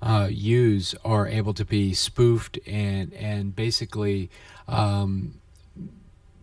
[0.00, 4.30] uh, use are able to be spoofed and and basically
[4.68, 5.34] um,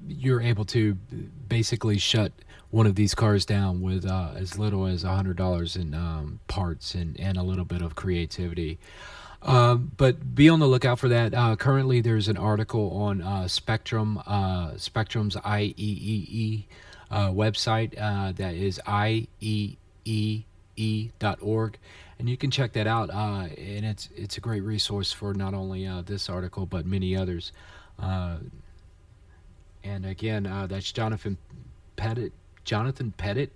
[0.07, 0.95] you're able to
[1.47, 2.31] basically shut
[2.71, 6.93] one of these cars down with uh, as little as hundred dollars in um, parts
[6.93, 8.77] and, and a little bit of creativity.
[9.41, 11.33] Um, but be on the lookout for that.
[11.33, 16.65] Uh, currently, there's an article on uh, Spectrum, uh, Spectrum's IEEE
[17.15, 17.95] uh, website
[18.35, 21.77] that is IEEE e.org,
[22.19, 23.09] and you can check that out.
[23.09, 27.15] Uh, and it's it's a great resource for not only uh, this article but many
[27.15, 27.51] others.
[27.99, 28.37] Uh,
[29.83, 31.37] and again, uh, that's Jonathan
[31.95, 32.31] Petit.
[32.63, 33.51] Jonathan Petit,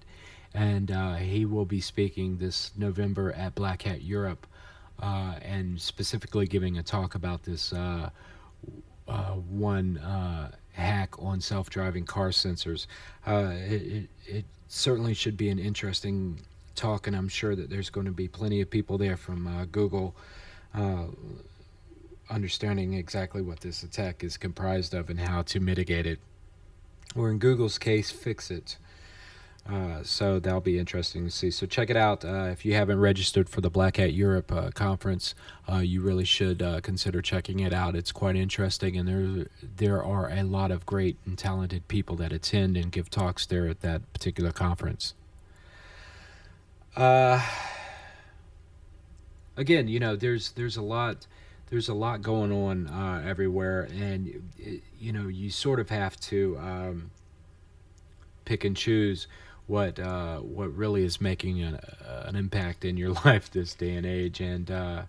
[0.53, 4.45] and uh, he will be speaking this November at Black Hat Europe,
[5.01, 7.73] uh, and specifically giving a talk about this
[9.49, 9.99] one
[10.79, 12.87] hack on self-driving car sensors.
[13.27, 16.39] It, it, it certainly should be an interesting
[16.75, 19.65] talk, and I'm sure that there's going to be plenty of people there from uh,
[19.65, 20.15] Google
[20.73, 21.05] uh,
[22.29, 26.19] understanding exactly what this attack is comprised of and how to mitigate it,
[27.15, 28.77] or in Google's case, fix it.
[29.67, 31.51] Uh, so that'll be interesting to see.
[31.51, 32.25] So check it out.
[32.25, 35.35] Uh, if you haven't registered for the Black Hat Europe uh, conference,
[35.71, 37.95] uh, you really should uh, consider checking it out.
[37.95, 42.33] It's quite interesting, and there there are a lot of great and talented people that
[42.33, 45.13] attend and give talks there at that particular conference.
[46.95, 47.39] Uh,
[49.55, 51.27] again, you know, there's there's a lot
[51.69, 54.41] there's a lot going on everywhere, and
[54.99, 57.11] you know, you sort of have to um,
[58.45, 59.27] pick and choose
[59.69, 61.79] what uh, what really is making an,
[62.25, 65.03] an impact in your life this day and age, and uh,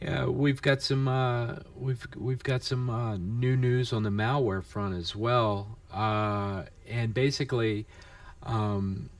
[0.00, 4.64] yeah, we've got some uh, we've we've got some uh, new news on the malware
[4.64, 7.86] front as well, uh, and basically.
[8.42, 9.10] Um,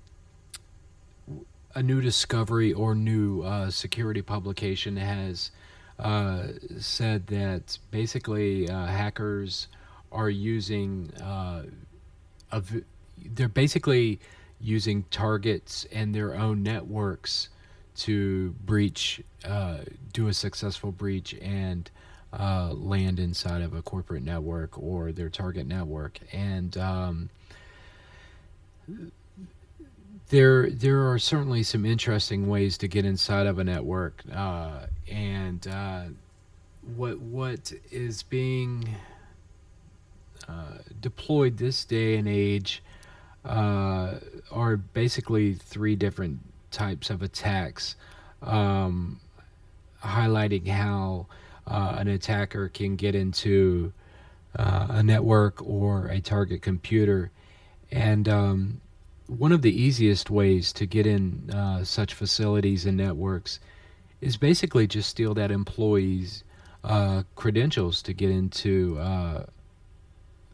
[1.75, 5.51] a new discovery or new uh, security publication has
[5.99, 6.49] uh,
[6.81, 9.69] said that basically uh, hackers
[10.11, 11.63] are using uh,
[13.25, 14.19] they're basically
[14.61, 17.49] using targets and their own networks
[17.97, 19.79] to breach uh,
[20.13, 21.91] do a successful breach and
[22.33, 26.19] uh, land inside of a corporate network or their target network.
[26.33, 27.31] And um,
[30.29, 35.67] there there are certainly some interesting ways to get inside of a network, uh, and
[35.67, 36.05] uh,
[36.97, 38.89] what what is being
[40.49, 42.83] uh, deployed this day and age
[43.49, 44.15] uh,
[44.51, 46.41] are basically three different
[46.71, 47.97] types of attacks,
[48.43, 49.21] um,
[50.05, 51.27] highlighting how
[51.67, 53.93] uh, an attacker can get into
[54.57, 57.31] uh, a network or a target computer,
[57.91, 58.81] and um,
[59.27, 63.61] one of the easiest ways to get in uh, such facilities and networks
[64.21, 66.45] is basically just steal that employee's
[66.85, 69.45] uh, credentials to get into uh,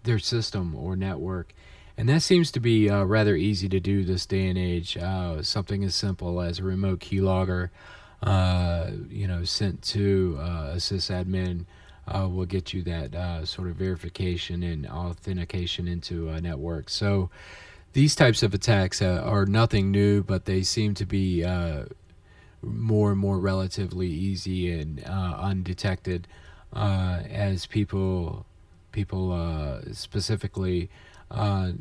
[0.02, 1.54] their system or network.
[1.96, 4.96] And that seems to be uh, rather easy to do this day and age.
[4.96, 7.70] Uh, something as simple as a remote keylogger,
[8.22, 11.66] uh, you know, sent to uh, a sysadmin
[12.08, 16.90] uh, will get you that uh, sort of verification and authentication into a network.
[16.90, 17.30] So
[17.92, 21.44] these types of attacks are nothing new, but they seem to be
[22.60, 26.26] more and more relatively easy and undetected
[26.74, 28.46] as people
[28.90, 30.90] people specifically
[31.34, 31.72] uh,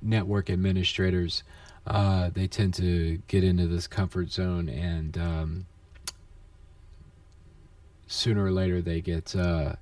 [0.00, 1.42] network administrators,
[1.86, 5.66] uh, they tend to get into this comfort zone and um,
[8.06, 9.72] sooner or later they get uh,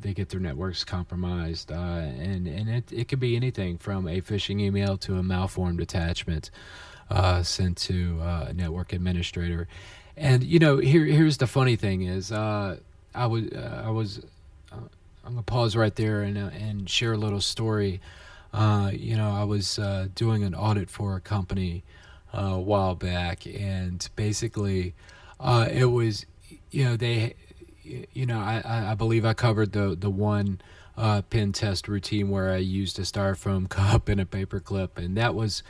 [0.00, 4.20] they get their networks compromised uh, and and it, it could be anything from a
[4.20, 6.50] phishing email to a malformed attachment
[7.10, 9.68] uh, sent to uh, a network administrator.
[10.16, 12.78] And you know here here's the funny thing is uh,
[13.14, 14.24] I was I was
[15.24, 18.00] I'm gonna pause right there and uh, and share a little story.
[18.52, 21.84] Uh, you know, I was uh, doing an audit for a company
[22.34, 24.94] uh, a while back, and basically,
[25.40, 26.26] uh, it was,
[26.70, 27.34] you know, they,
[27.82, 30.60] you know, I, I believe I covered the the one
[30.96, 35.16] uh, pen test routine where I used a styrofoam cup and a paper clip, and
[35.16, 35.62] that was,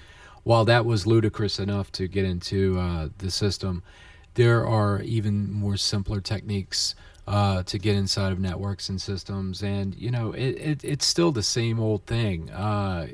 [0.43, 3.83] while that was ludicrous enough to get into the system,
[4.35, 6.95] there are even more simpler techniques
[7.27, 9.63] uh, to get inside of networks and systems.
[9.63, 12.51] And, you know, it, it it's still the same old thing.
[12.51, 13.09] Uh,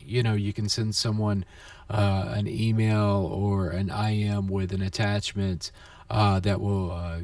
[0.00, 1.44] you know, you can send someone
[1.88, 5.70] uh, an email or an IM with an attachment
[6.10, 7.18] uh, that will uh,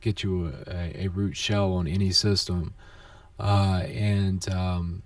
[0.00, 2.74] get you a, a, root shell on any system.
[3.38, 5.02] Uh, and um,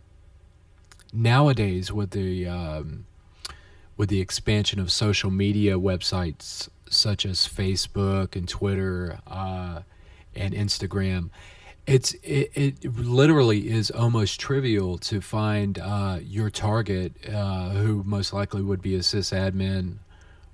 [1.13, 3.07] nowadays, with the um,
[3.97, 9.21] with the expansion of social media websites such as Facebook and Twitter,
[10.39, 11.31] and Instagram,
[11.89, 18.33] it's it, it literally is almost trivial to find uh, your target, uh, who most
[18.33, 19.97] likely would be a sysadmin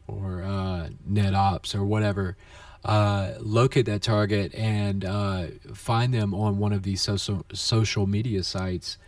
[0.07, 2.37] or uh, NetOps or whatever.
[2.85, 8.45] Uh, locate that target and uh, find them on one of these social social media
[8.45, 8.99] sites,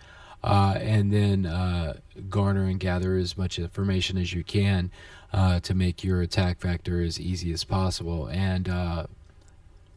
[0.43, 1.43] uh, and then
[2.29, 4.91] garner and gather as much information as you can
[5.63, 8.27] to make your attack vector as easy as possible.
[8.27, 8.69] And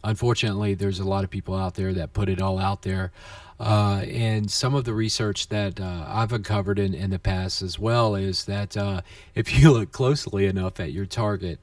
[0.04, 3.12] unfortunately, there's a lot of people out there that put it all out there.
[3.60, 7.78] Uh, and some of the research that uh, I've uncovered in, in the past as
[7.78, 9.02] well is that uh,
[9.36, 11.60] if you look closely enough at your target,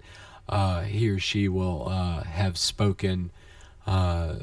[0.49, 3.31] uh, he or she will uh, have spoken
[3.87, 4.35] uh,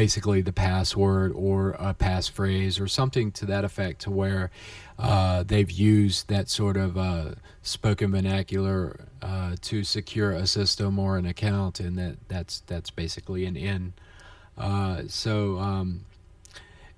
[0.00, 4.50] basically the password or a passphrase or something to that effect to where
[4.98, 11.18] uh, they've used that sort of uh, spoken vernacular uh, to secure a system or
[11.18, 13.92] an account, and that that's that's basically an in.
[14.56, 16.06] Uh, so um,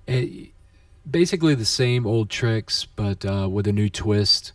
[0.07, 0.51] it,
[1.11, 4.53] basically the same old tricks, but uh, with a new twist.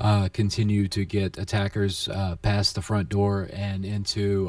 [0.00, 2.08] Uh, continue to get attackers
[2.40, 4.48] past the front door and into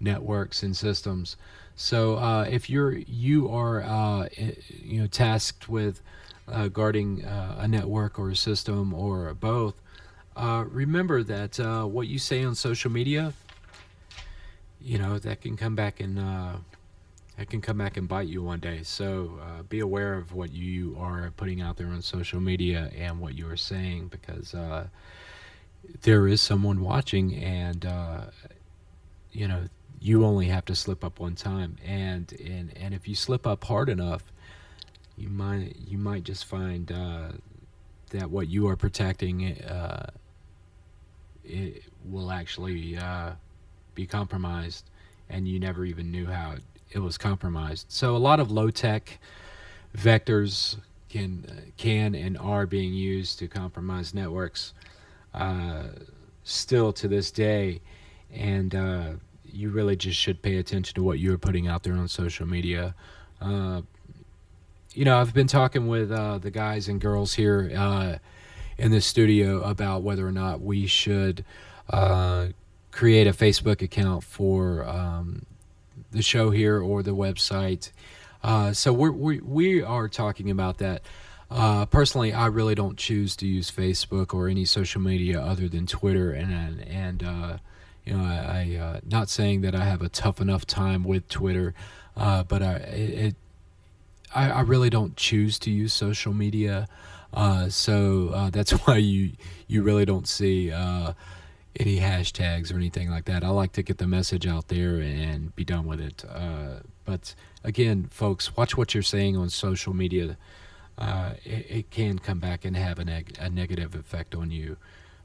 [0.00, 1.36] networks and systems.
[1.78, 4.28] So uh, if you're you are uh,
[4.82, 6.02] you know tasked with
[6.48, 9.80] uh, guarding uh, a network or a system or both,
[10.34, 13.32] uh, remember that uh, what you say on social media,
[14.80, 16.18] you know that can come back and
[17.36, 18.80] that can come back and bite you one day.
[18.82, 23.36] So be aware of what you are putting out there on social media and what
[23.36, 24.52] you are saying because
[26.02, 27.86] there is someone watching and
[29.30, 29.62] you know
[30.00, 31.76] you only have to slip up one time.
[31.84, 34.24] And and and if you slip up hard enough
[35.16, 37.32] you might you might just find uh,
[38.10, 40.10] that what you are protecting uh,
[41.44, 43.32] it will actually uh,
[43.94, 44.84] be compromised.
[45.30, 47.86] And you never even knew how it, it was compromised.
[47.88, 49.18] So a lot of low tech
[49.96, 50.78] vectors
[51.08, 54.74] can can and are being used to compromise networks
[55.34, 55.84] uh,
[56.44, 57.80] still to this day.
[58.32, 59.10] And uh,
[59.52, 62.94] you really just should pay attention to what you're putting out there on social media.
[63.40, 63.82] Uh,
[64.94, 68.16] you know, I've been talking with uh, the guys and girls here uh,
[68.76, 71.44] in the studio about whether or not we should
[71.90, 72.48] uh,
[72.90, 75.46] create a Facebook account for um,
[76.10, 77.90] the show here or the website.
[78.42, 81.02] Uh, so we're, we we are talking about that.
[81.50, 85.86] Uh, personally, I really don't choose to use Facebook or any social media other than
[85.86, 87.22] Twitter and and
[88.08, 91.28] you know, I, I uh, not saying that I have a tough enough time with
[91.28, 91.74] Twitter,
[92.16, 93.34] uh, but I it,
[94.34, 96.88] I, I really don't choose to use social media,
[97.34, 99.32] uh, so uh, that's why you
[99.66, 101.12] you really don't see uh,
[101.78, 103.44] any hashtags or anything like that.
[103.44, 106.24] I like to get the message out there and be done with it.
[106.28, 107.34] Uh, but
[107.64, 110.36] again, folks, watch what you're saying on social media.
[110.98, 114.76] uh, it, it, can come back and have a, neg- a negative effect on you,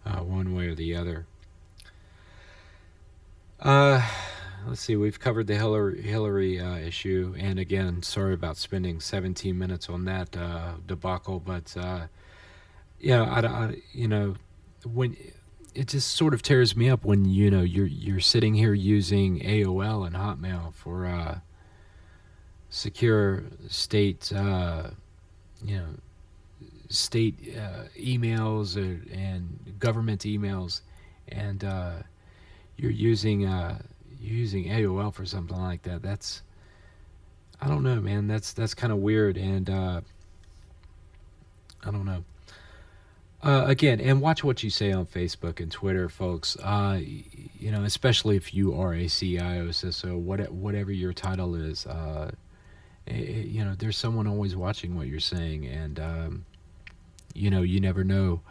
[0.05, 1.25] uh, one way or the other.
[3.63, 4.05] Uh,
[4.67, 4.97] let's see.
[4.97, 10.03] We've covered the Hillary, Hillary uh, issue, and again, sorry about spending 17 minutes on
[10.03, 12.07] that uh, debacle, but uh,
[12.99, 14.35] yeah, I, I, you know,
[14.83, 15.15] when
[15.73, 19.39] it just sort of tears me up when you know you're you're sitting here using
[19.39, 21.39] AOL and Hotmail for uh,
[22.69, 24.89] secure state, uh,
[25.63, 25.87] you know,
[26.89, 30.81] state uh, emails or, and government emails,
[31.29, 31.93] and uh,
[32.83, 33.79] you're using uh,
[34.19, 36.01] you're using AOL for something like that.
[36.01, 36.41] That's
[37.61, 38.27] I don't know, man.
[38.27, 40.01] That's that's kind of weird, and uh,
[41.85, 42.25] I don't know.
[43.41, 46.57] Uh, again, and watch what you say on Facebook and Twitter, folks.
[46.57, 46.99] Uh,
[47.57, 51.85] you know, especially if you are a CIO, CISO, what, whatever your title is.
[51.85, 52.31] Uh,
[53.05, 56.45] it, you know, there's someone always watching what you're saying, and um,
[57.33, 58.41] you know, you never know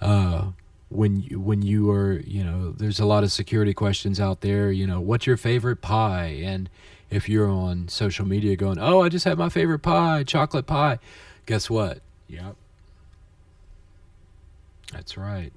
[0.00, 0.46] uh,
[0.90, 2.20] when you, when you are.
[2.20, 4.70] You know, there's a lot of security questions out there.
[4.70, 6.40] You know, what's your favorite pie?
[6.42, 6.68] And
[7.08, 10.98] if you're on social media going, "Oh, I just had my favorite pie, chocolate pie,"
[11.46, 12.00] guess what?
[12.28, 12.56] Yep
[14.92, 15.52] that's right.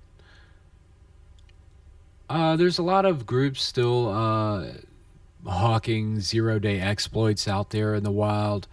[2.30, 4.68] Uh, there's a lot of groups still uh,
[5.46, 8.68] hawking zero day exploits out there in the wild.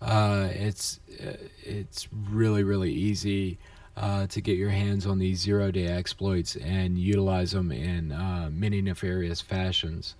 [0.00, 3.58] Uh, it's uh, it's really really easy
[4.00, 8.48] uh, to get your hands on these zero day exploits and utilize them in uh,
[8.52, 10.16] many nefarious fashions.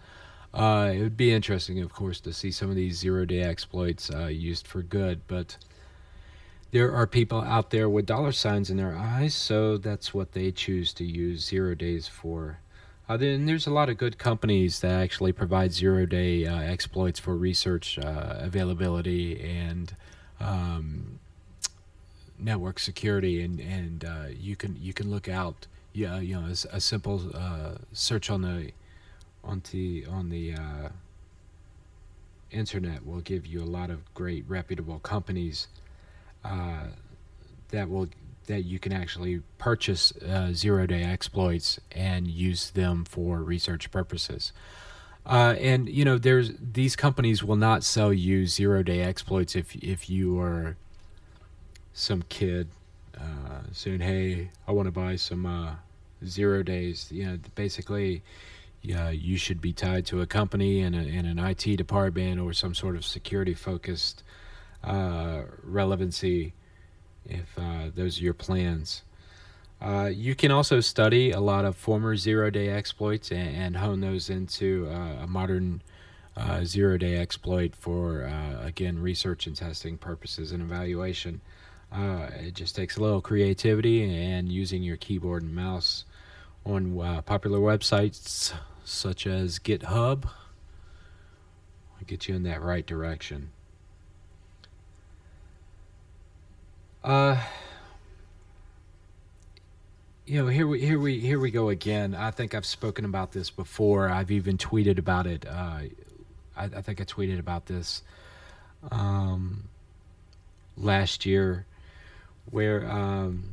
[0.54, 4.66] it would be interesting, of course, to see some of these zero day exploits used
[4.66, 5.56] for good, but
[6.72, 10.52] there are people out there with dollar signs in their eyes, so that's what they
[10.52, 12.60] choose to use zero days for.
[13.08, 17.18] Uh, then there's a lot of good companies that actually provide zero day uh, exploits
[17.18, 19.96] for research uh, availability and
[20.38, 21.18] um,
[22.42, 25.66] network security, and and uh, you can you can look out.
[25.92, 28.72] Yeah, you know, a, a simple uh, search on the
[29.42, 30.88] on the on the uh,
[32.50, 35.68] internet will give you a lot of great reputable companies
[36.44, 36.86] uh,
[37.70, 38.08] that will
[38.46, 44.52] that you can actually purchase uh, zero day exploits and use them for research purposes.
[45.24, 49.76] Uh, and you know, there's these companies will not sell you zero day exploits if
[49.76, 50.76] if you are
[51.92, 52.68] some kid
[53.18, 55.74] uh, saying, "Hey, I want to buy some uh,
[56.24, 58.22] zero days." You know, basically,
[58.82, 62.96] you should be tied to a company and, a, an IT department or some sort
[62.96, 64.22] of security focused
[64.82, 66.54] uh, relevancy
[67.26, 69.02] if uh, those are your plans.
[69.80, 74.00] Uh, you can also study a lot of former zero day exploits and, and hone
[74.00, 75.82] those into uh, a modern
[76.64, 78.22] zero day exploit for,
[78.62, 81.42] again, research and testing purposes and evaluation.
[81.92, 86.04] It just takes a little creativity and using your keyboard and mouse
[86.64, 88.52] on popular websites
[88.84, 90.26] such as GitHub.
[90.26, 93.50] I'll get you in that right direction.
[97.02, 97.40] Uh,
[100.26, 102.14] you know, here we here we here we go again.
[102.14, 104.08] I think I've spoken about this before.
[104.10, 105.46] I've even tweeted about it.
[105.46, 105.80] Uh,
[106.56, 108.02] I, I think I tweeted about this
[108.90, 109.64] um,
[110.76, 111.66] last year,
[112.50, 113.44] where um,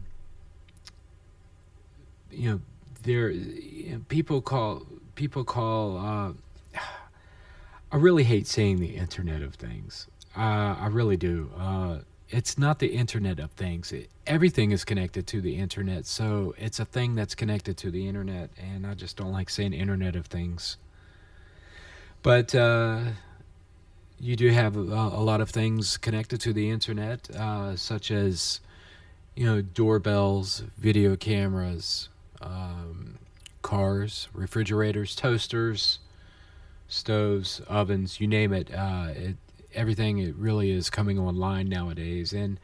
[2.31, 2.61] you know
[3.03, 4.83] there you know, people call
[5.15, 5.97] people call.
[5.97, 6.31] Uh,
[7.91, 10.07] I really hate saying the Internet of Things.
[10.35, 11.49] Uh, I really do.
[11.57, 16.53] Uh, it's not the internet of things it, everything is connected to the internet so
[16.57, 20.15] it's a thing that's connected to the internet and i just don't like saying internet
[20.15, 20.77] of things
[22.23, 22.99] but uh,
[24.19, 28.59] you do have a, a, lot of things connected to the internet uh, such as
[29.38, 32.09] you know doorbells video cameras
[32.41, 33.17] um,
[33.61, 35.99] cars refrigerators toasters
[36.88, 39.38] stoves ovens you name it, uh, it
[39.77, 42.33] everything it really is coming online nowadays.
[42.33, 42.59] And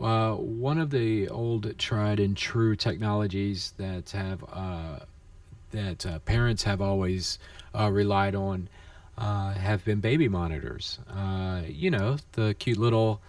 [0.00, 5.00] uh, one of the old tried and true technologies that have uh,
[5.72, 7.38] that uh, parents have always
[7.74, 8.68] uh, relied on
[9.18, 10.98] uh, have been baby monitors.
[11.10, 13.20] Uh, you know, the cute little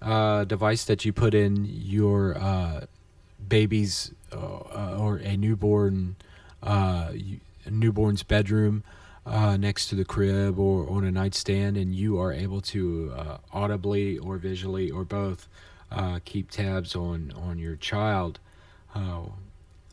[0.00, 2.86] device that you put in your uh,
[3.48, 6.16] baby's or a newborn
[7.68, 8.82] newborn's bedroom
[9.26, 13.38] uh, next to the crib or on a nightstand, and you are able to uh,
[13.52, 15.48] audibly or visually or both
[15.90, 18.38] uh, keep tabs on on your child
[18.94, 19.22] uh,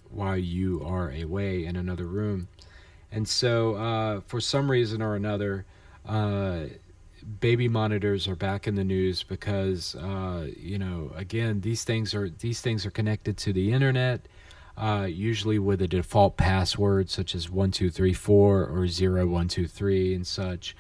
[0.10, 2.48] while you are away in another room.
[3.12, 5.66] And so, uh, for some reason or another,
[6.06, 6.66] uh,
[7.40, 12.30] baby monitors are back in the news because uh, you know again these things are
[12.30, 14.28] these things are connected to the internet
[14.78, 20.76] uh, usually with a default password such as 1234 or 0123 and such.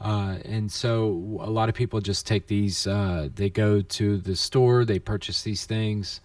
[0.00, 4.34] Uh, and so a lot of people just take these uh, they go to the
[4.34, 6.20] store they purchase these things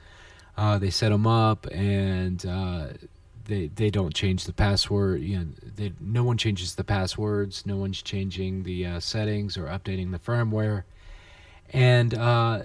[0.58, 2.88] uh, they set them up and uh,
[3.48, 5.22] they they don't change the password.
[5.22, 5.46] You know,
[5.76, 7.66] they, no one changes the passwords.
[7.66, 10.84] No one's changing the uh, settings or updating the firmware,
[11.72, 12.62] and uh,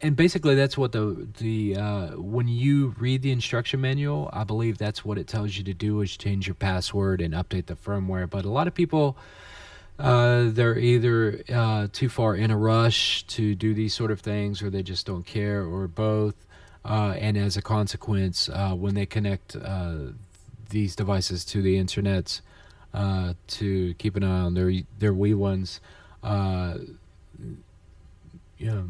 [0.00, 4.78] and basically that's what the the uh, when you read the instruction manual, I believe
[4.78, 8.28] that's what it tells you to do is change your password and update the firmware.
[8.28, 9.16] But a lot of people.
[9.98, 14.60] Uh, they're either uh, too far in a rush to do these sort of things,
[14.60, 16.45] or they just don't care, or both
[16.86, 19.96] and as a consequence, uh, when they connect uh,
[20.70, 22.40] these devices to the internet
[22.94, 25.80] uh, to keep an eye on their their wee ones,
[26.22, 26.78] uh,
[28.58, 28.84] you know,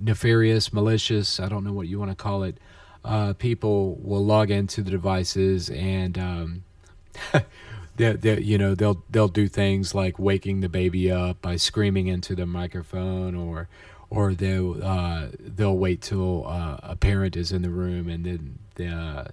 [0.00, 2.56] nefarious, malicious, I don't know what you want to call it,
[3.04, 6.64] uh, people will log into the devices and um,
[7.96, 12.06] they, they, you know they'll they'll do things like waking the baby up by screaming
[12.06, 13.68] into the microphone or
[14.10, 18.58] or they'll uh, they'll wait till uh, a parent is in the room and then
[18.76, 19.24] the uh,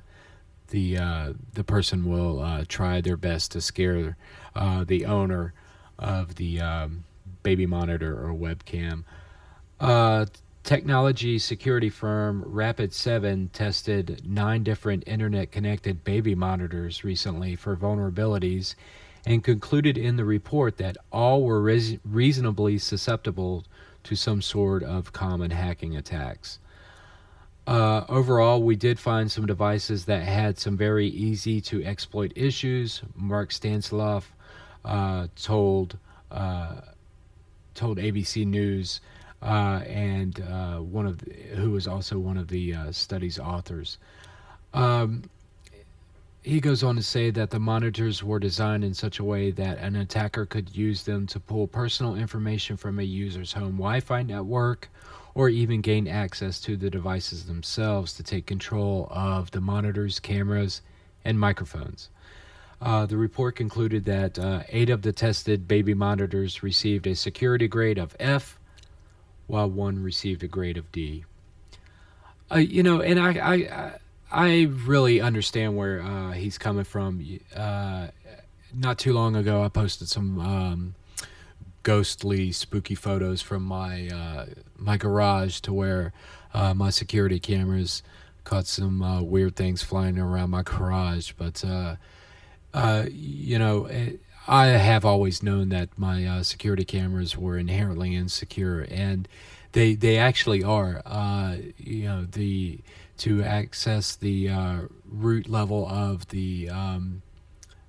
[0.69, 4.17] the uh, the person will uh, try their best to scare
[4.55, 5.53] uh, the owner
[5.97, 7.05] of the um,
[7.43, 9.03] baby monitor or webcam.
[10.63, 18.73] technology security firm Rapid7 tested nine different internet connected baby monitors recently for vulnerabilities
[19.27, 23.63] and concluded in the report that all were res- reasonably susceptible
[24.05, 26.59] to some sort of common hacking attacks.
[27.67, 33.01] Uh, overall, we did find some devices that had some very easy to exploit issues.
[33.15, 34.31] Mark Stanislav
[34.83, 35.97] uh, told
[36.31, 36.81] uh,
[37.73, 39.01] told ABC News,
[39.41, 43.97] uh, and uh, one of the, who was also one of the uh, study's authors.
[44.73, 45.23] Um,
[46.45, 49.79] he goes on to say that the monitors were designed in such a way that
[49.79, 54.21] an attacker could use them to pull personal information from a user's home Wi Fi
[54.21, 54.87] network
[55.33, 60.83] or even gain access to the devices themselves to take control of the monitors, cameras,
[61.25, 62.09] and microphones.
[62.79, 67.67] Uh, the report concluded that uh, eight of the tested baby monitors received a security
[67.67, 68.59] grade of F,
[69.47, 71.25] while one received a grade of D.
[72.51, 73.91] Uh, you know, and I, I, I
[74.31, 77.23] I really understand where uh, he's coming from.
[77.55, 78.07] Uh,
[78.73, 80.95] not too long ago, I posted some um,
[81.83, 84.45] ghostly, spooky photos from my uh,
[84.77, 86.11] my garage to where
[86.53, 88.03] uh, my security cameras
[88.43, 91.31] caught some uh, weird things flying around my garage.
[91.37, 98.15] But uh, you know, it, I have always known that my security cameras were inherently
[98.15, 99.27] insecure, and
[99.71, 101.01] they they actually are.
[101.77, 102.79] you know the
[103.17, 107.21] to access the uh, root level of the um,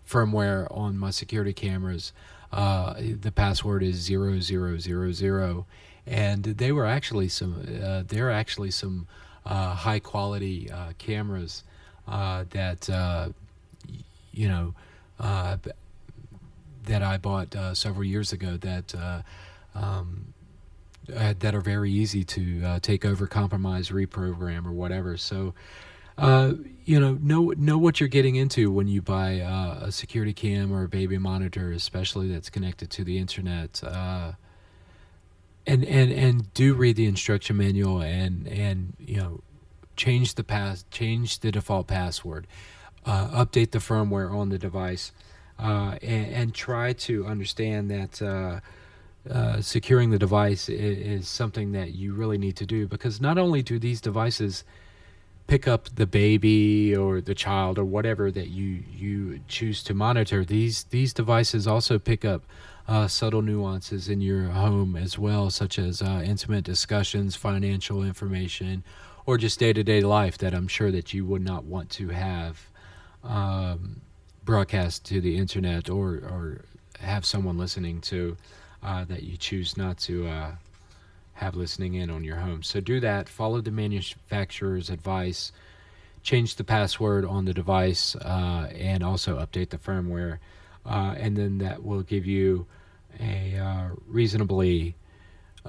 [0.08, 2.12] firmware on my security cameras.
[2.52, 5.66] Uh, the password is zero zero zero zero,
[6.06, 7.60] and they were actually some.
[7.84, 9.06] Uh, they're actually some
[9.44, 11.64] uh, high quality uh, cameras
[12.06, 12.88] uh, that
[14.32, 14.74] you know
[15.18, 18.56] that I bought several years ago.
[18.56, 18.94] That
[19.74, 20.32] um,
[21.14, 25.16] uh, that are very easy to uh, take over, compromise, reprogram, or whatever.
[25.16, 25.54] So,
[26.18, 26.54] uh,
[26.84, 30.72] you know, know know what you're getting into when you buy uh, a security cam
[30.72, 33.82] or a baby monitor, especially that's connected to the internet.
[33.84, 34.32] Uh,
[35.66, 39.40] and and and do read the instruction manual and and you know
[39.96, 42.46] change the pass change the default password
[43.04, 45.10] uh, update the firmware on the device
[45.58, 48.62] and, and, try to understand that
[49.30, 53.38] uh, securing the device is, is, something that you really need to do because not
[53.38, 54.64] only do these devices
[55.46, 60.44] pick up the baby or the child or whatever that you you choose to monitor
[60.44, 62.44] these these devices also pick up
[62.88, 68.82] uh, subtle nuances in your home as well such as uh, intimate discussions financial information
[69.24, 72.68] or just day-to-day life that i'm sure that you would not want to have
[73.24, 74.00] um,
[74.44, 76.60] broadcast to the internet or or
[77.00, 78.36] have someone listening to
[78.86, 80.52] uh, that you choose not to uh,
[81.34, 82.62] have listening in on your home.
[82.62, 83.28] So do that.
[83.28, 85.50] Follow the manufacturer's advice.
[86.22, 90.38] Change the password on the device uh, and also update the firmware.
[90.84, 92.66] Uh, and then that will give you
[93.18, 94.94] a uh, reasonably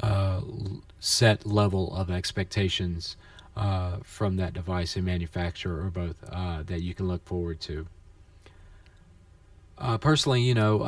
[0.04, 0.42] uh,
[1.00, 3.18] set level of expectations
[4.04, 6.22] from that device and manufacturer or both
[6.68, 7.88] that you can look forward to.
[10.00, 10.84] personally, you know,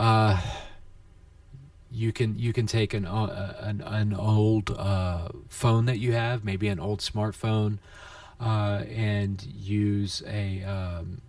[1.92, 6.44] you can you can take an uh, an, an old uh, phone that you have,
[6.44, 7.80] maybe an old smartphone,
[8.40, 11.22] uh, and use a um,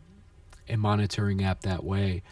[0.69, 2.23] a monitoring app that way.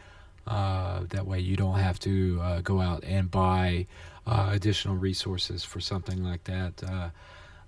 [0.46, 3.86] Uh, that way, you don't have to uh, go out and buy
[4.26, 6.82] uh, additional resources for something like that.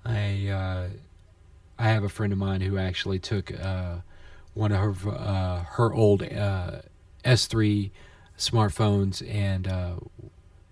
[0.05, 0.91] I
[1.79, 3.51] I have a friend of mine who actually took
[4.55, 7.91] one of her her old S3
[8.39, 9.67] smartphones and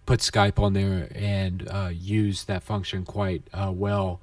[0.08, 4.22] put Skype on there and uh, use that function quite uh, well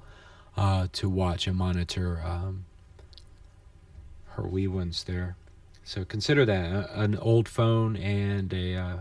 [0.56, 2.64] uh, to watch and monitor um,
[4.30, 5.36] her wee ones there.
[5.84, 8.96] So consider that an old phone and a uh,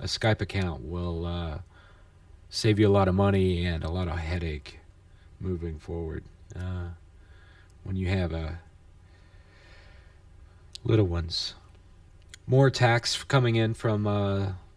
[0.00, 1.58] a Skype account will uh,
[2.50, 4.80] save you a lot of money and a lot of headache
[5.40, 6.88] moving forward uh,
[7.84, 8.58] when you have a
[10.84, 11.54] little ones.
[12.46, 14.02] More attacks coming in from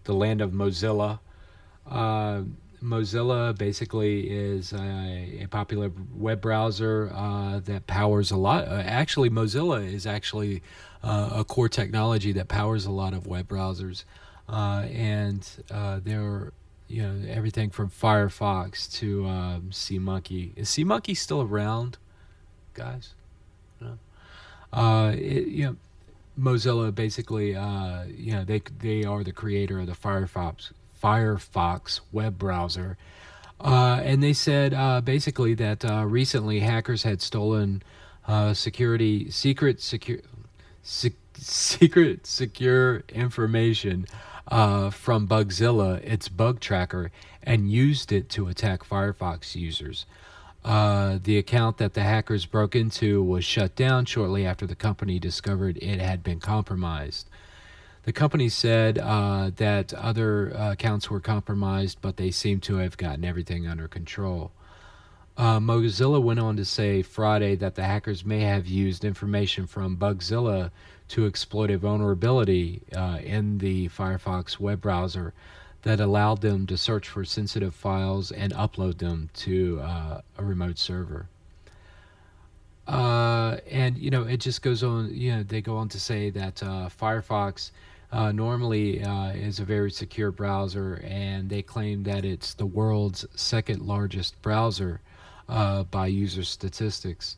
[0.05, 1.19] the land of Mozilla.
[1.89, 2.41] Uh,
[2.85, 8.67] Mozilla basically is a, a, popular web browser uh, that powers a lot.
[8.67, 10.61] Uh, actually, Mozilla is actually
[11.03, 14.03] uh, a core technology that powers a lot of web browsers,
[14.47, 16.53] uh, and uh, there,
[16.87, 20.51] you know, everything from Firefox to um, SeaMonkey.
[20.55, 21.97] Is SeaMonkey still around,
[22.75, 23.13] guys?
[23.81, 23.97] No.
[25.09, 25.75] It, you know,
[26.39, 30.71] Mozilla basically, you know, they they are the creator of the Firefox
[31.01, 32.97] Firefox web browser.
[33.59, 37.81] Uh, and they said uh, basically that uh, recently hackers had stolen
[38.27, 40.19] uh, security secret secure
[40.83, 44.05] secret secure information
[44.47, 47.11] uh, from Bugzilla, its bug tracker,
[47.43, 50.05] and used it to attack Firefox users.
[50.63, 55.19] Uh, the account that the hackers broke into was shut down shortly after the company
[55.19, 57.29] discovered it had been compromised.
[58.05, 62.97] The company said uh, that other uh, accounts were compromised, but they seem to have
[62.97, 64.51] gotten everything under control.
[65.35, 69.97] Uh, Mozilla went on to say Friday that the hackers may have used information from
[69.97, 70.69] Bugzilla
[71.07, 75.33] to exploit a vulnerability uh, in the Firefox web browser
[75.81, 80.77] that allowed them to search for sensitive files and upload them to uh, a remote
[80.77, 81.27] server.
[82.87, 85.09] Uh, and you know, it just goes on.
[85.11, 87.71] You know, they go on to say that Firefox
[88.15, 93.25] uh, normally uh, is a very secure browser, and they claim that it's the world's
[93.35, 95.01] second largest browser
[95.49, 97.35] uh, by user statistics.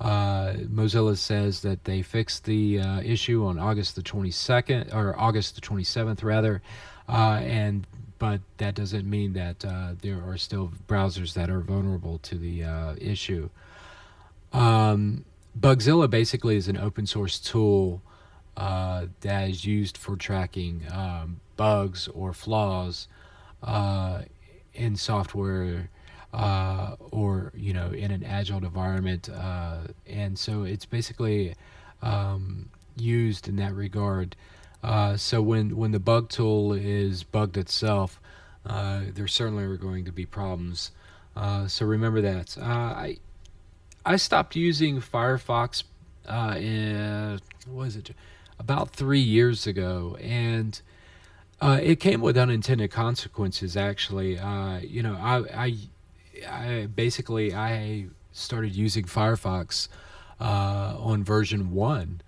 [0.00, 5.56] Uh, Mozilla says that they fixed the uh, issue on August the 22nd or August
[5.56, 6.62] the 27th, rather,
[7.06, 7.86] uh, and
[8.18, 9.60] but that doesn't mean that
[10.00, 12.62] there are still browsers that are vulnerable to the
[12.98, 13.50] issue.
[14.54, 15.26] Um,
[15.60, 18.00] Bugzilla basically is an open source tool
[18.56, 23.08] uh, that is used for tracking um, bugs or flaws
[23.62, 24.22] uh,
[24.74, 25.90] in software
[26.32, 31.54] uh, or you know in an agile environment uh, and so it's basically
[32.02, 34.36] um, used in that regard.
[34.82, 38.20] Uh, so when when the bug tool is bugged itself
[38.66, 40.90] uh, there certainly are going to be problems.
[41.66, 42.56] So remember that.
[42.58, 43.18] I
[44.06, 45.84] I stopped using Firefox
[46.28, 48.10] in what is it
[48.58, 50.80] about three years ago, and
[51.60, 53.76] uh, it came with unintended consequences.
[53.76, 55.76] Actually, uh, you know, I, I,
[56.48, 59.88] I, basically I started using Firefox
[60.40, 62.20] uh, on version one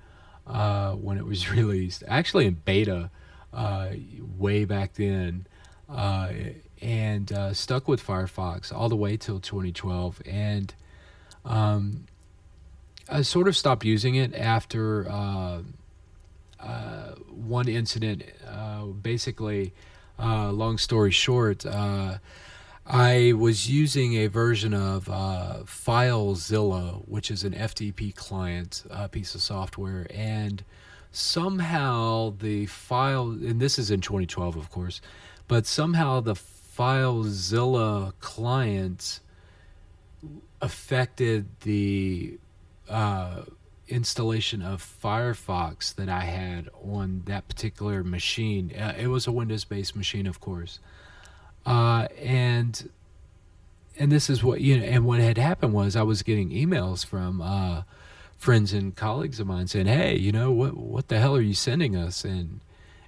[0.47, 3.11] uh, when it was released, actually in beta
[3.53, 3.89] uh,
[4.39, 5.47] way back then,
[5.89, 6.31] uh,
[6.81, 10.74] and stuck with Firefox all the way till 2012, and.
[11.45, 12.07] Um,
[13.09, 15.09] I sort of stopped using it after
[16.61, 18.24] uh, uh, one incident.
[18.46, 19.72] Uh, basically,
[20.18, 22.18] uh, long story short, uh,
[22.86, 29.42] I was using a version of uh, FileZilla, which is an FTP client piece of
[29.42, 30.64] software, and
[31.11, 35.00] somehow the file, and this is in 2012, of course,
[35.48, 39.20] but somehow the FileZilla client
[40.61, 42.38] affected the
[42.88, 43.42] uh,
[43.89, 48.72] installation of Firefox that I had on that particular machine.
[48.76, 50.78] Uh, it was a Windows-based machine, of course,
[51.64, 52.91] uh, and
[53.99, 54.84] and this is what you know.
[54.84, 57.82] And what had happened was I was getting emails from uh,
[58.37, 60.76] friends and colleagues of mine saying, "Hey, you know what?
[60.76, 62.61] What the hell are you sending us?" And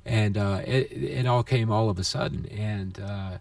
[0.05, 3.39] and uh, it it all came all of a sudden, and uh,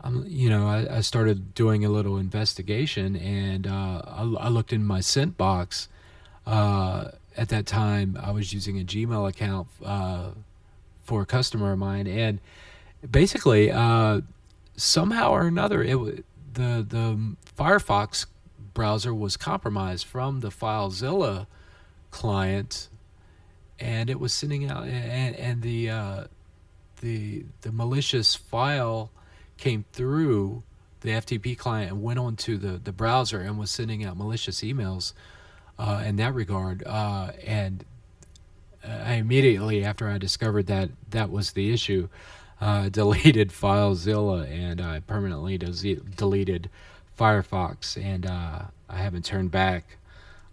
[0.00, 4.72] I'm, you know, I, I, started doing a little investigation, and uh, I, I looked
[4.72, 5.88] in my sent box
[6.46, 10.30] uh, at that time, I was using a Gmail account uh,
[11.02, 12.40] for a customer of mine, and
[13.08, 14.22] basically, uh,
[14.76, 16.24] somehow or another, it
[16.54, 18.26] the the Firefox
[18.74, 21.46] browser was compromised from the FileZilla
[22.10, 22.88] client,
[23.78, 26.24] and it was sending out and and the uh,
[27.00, 29.10] the the malicious file
[29.58, 30.62] came through
[31.00, 35.12] the FTP client and went onto the the browser and was sending out malicious emails
[35.78, 36.82] uh, in that regard.
[36.86, 37.84] Uh, and
[38.84, 42.08] I immediately after I discovered that that was the issue,
[42.60, 46.70] uh, deleted FileZilla and I permanently deleted
[47.18, 49.96] Firefox, and uh, I haven't turned back.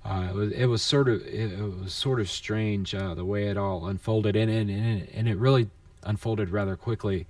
[0.06, 3.26] Uh, it was it was sort of it, it was sort of strange uh, the
[3.26, 5.70] way it all unfolded, and and and, and it really
[6.04, 7.26] unfolded rather quickly.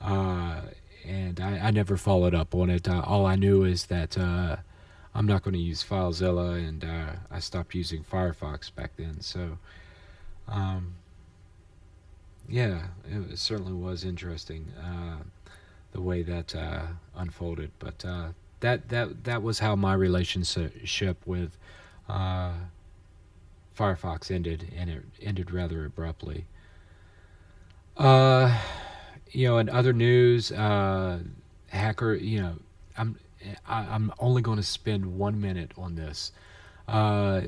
[0.00, 0.60] Uh,
[1.04, 2.88] and I, I, never followed up on it.
[2.88, 4.56] Uh, all I knew is that uh,
[5.16, 6.84] I'm not going to use FileZilla, and
[7.30, 9.20] I stopped using Firefox back then.
[9.20, 9.58] So,
[10.46, 10.94] um,
[12.48, 14.70] yeah, it, it, certainly was interesting
[15.92, 16.54] the way that
[17.16, 18.04] unfolded, but
[18.60, 21.56] that that that was how my relationship with
[22.08, 22.52] uh,
[23.76, 26.46] Firefox ended, and it ended rather abruptly.
[27.96, 28.58] Uh,
[29.30, 31.20] you know, in other news, uh,
[31.68, 32.14] hacker.
[32.14, 32.54] You know,
[32.96, 33.18] I'm
[33.66, 36.32] I, am only going to spend one minute on this.
[36.88, 37.42] Uh,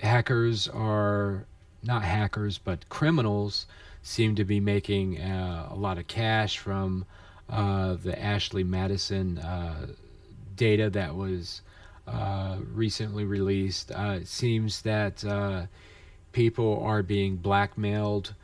[0.00, 1.46] hackers are
[1.82, 3.66] not hackers, but criminals
[4.02, 7.04] seem to be making uh, a lot of cash from
[7.50, 9.86] uh, the Ashley Madison uh,
[10.56, 11.62] data that was
[12.06, 13.90] uh, recently released.
[13.90, 15.68] Uh, it seems that
[16.32, 18.34] people are being blackmailed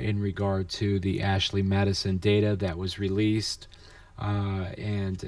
[0.00, 3.66] in regard to the Ashley Madison data that was released,
[4.18, 5.24] and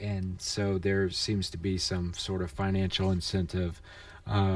[0.00, 3.80] and so there seems to be some sort of financial incentive.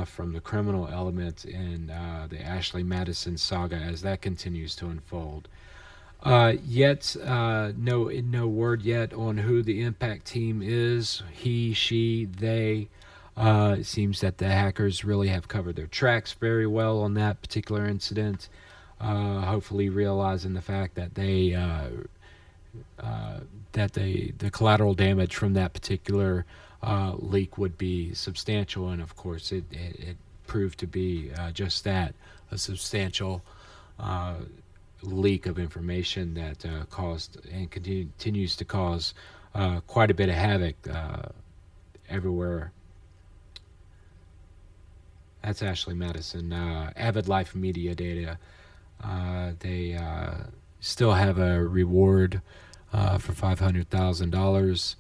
[0.06, 5.48] from the criminal element in the Ashley Madison saga as that continues to unfold.
[6.22, 11.22] Uh, yet, uh, no, no word yet on who the impact team is.
[11.32, 12.88] He, she, they.
[13.36, 17.40] Uh, it seems that the hackers really have covered their tracks very well on that
[17.40, 18.48] particular incident.
[19.00, 21.88] Uh, hopefully, realizing the fact that they uh,
[22.98, 23.40] uh,
[23.72, 26.44] that the the collateral damage from that particular
[27.18, 30.16] leak would be substantial, and of course, it it, it
[30.46, 32.14] proved to be just that
[32.50, 33.42] a substantial
[35.02, 39.14] leak of information that uh, caused and continue, continues to cause
[39.54, 41.22] uh, quite a bit of havoc uh,
[42.08, 42.72] everywhere.
[45.42, 46.52] That's Ashley Madison.
[46.52, 48.38] Uh, Avid Life Media Data.
[49.02, 50.34] Uh, they uh,
[50.80, 52.42] still have a reward
[52.90, 54.96] for $500,000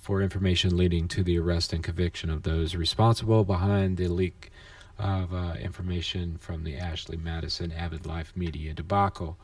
[0.00, 4.50] for information leading to the arrest and conviction of those responsible behind the leak
[4.98, 9.36] of uh, information from the Ashley Madison Avid Life Media debacle.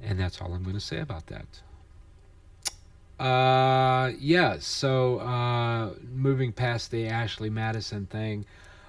[0.00, 1.62] And that's all I'm going to say about that.
[3.22, 8.44] Uh, yeah, so uh, moving past the Ashley Madison thing,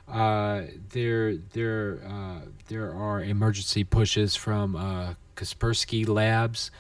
[0.08, 6.72] uh, there there uh, there are emergency pushes from uh, Kaspersky Labs.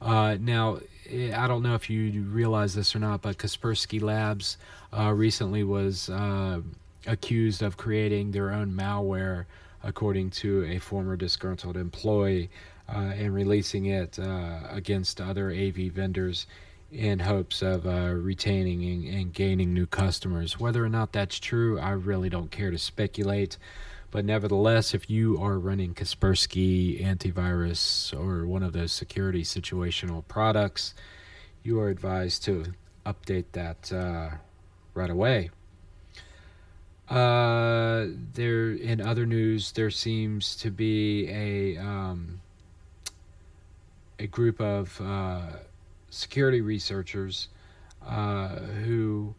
[0.00, 4.56] Uh, now, eh, I don't know if you realize this or not, but Kaspersky Labs
[4.96, 6.60] uh, recently was uh,
[7.06, 9.46] accused of creating their own malware,
[9.82, 12.50] according to a former disgruntled employee,
[12.88, 16.46] uh, and releasing it uh, against other AV vendors
[16.90, 20.60] in hopes of uh, retaining and, and, gaining new customers.
[20.60, 23.56] Whether or not that's true, I really don't care to speculate.
[24.12, 30.94] But nevertheless, if you are running Kaspersky antivirus or one of those security situational products,
[31.62, 32.74] you are advised to
[33.06, 34.36] update that uh,
[34.92, 35.48] right away.
[37.08, 42.42] Uh, there in other news, there seems to be a um,
[44.18, 45.40] a group of uh,
[46.10, 47.48] security researchers
[48.06, 48.48] uh,
[48.84, 49.34] who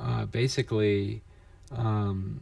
[0.00, 1.22] uh, basically
[1.70, 2.40] um,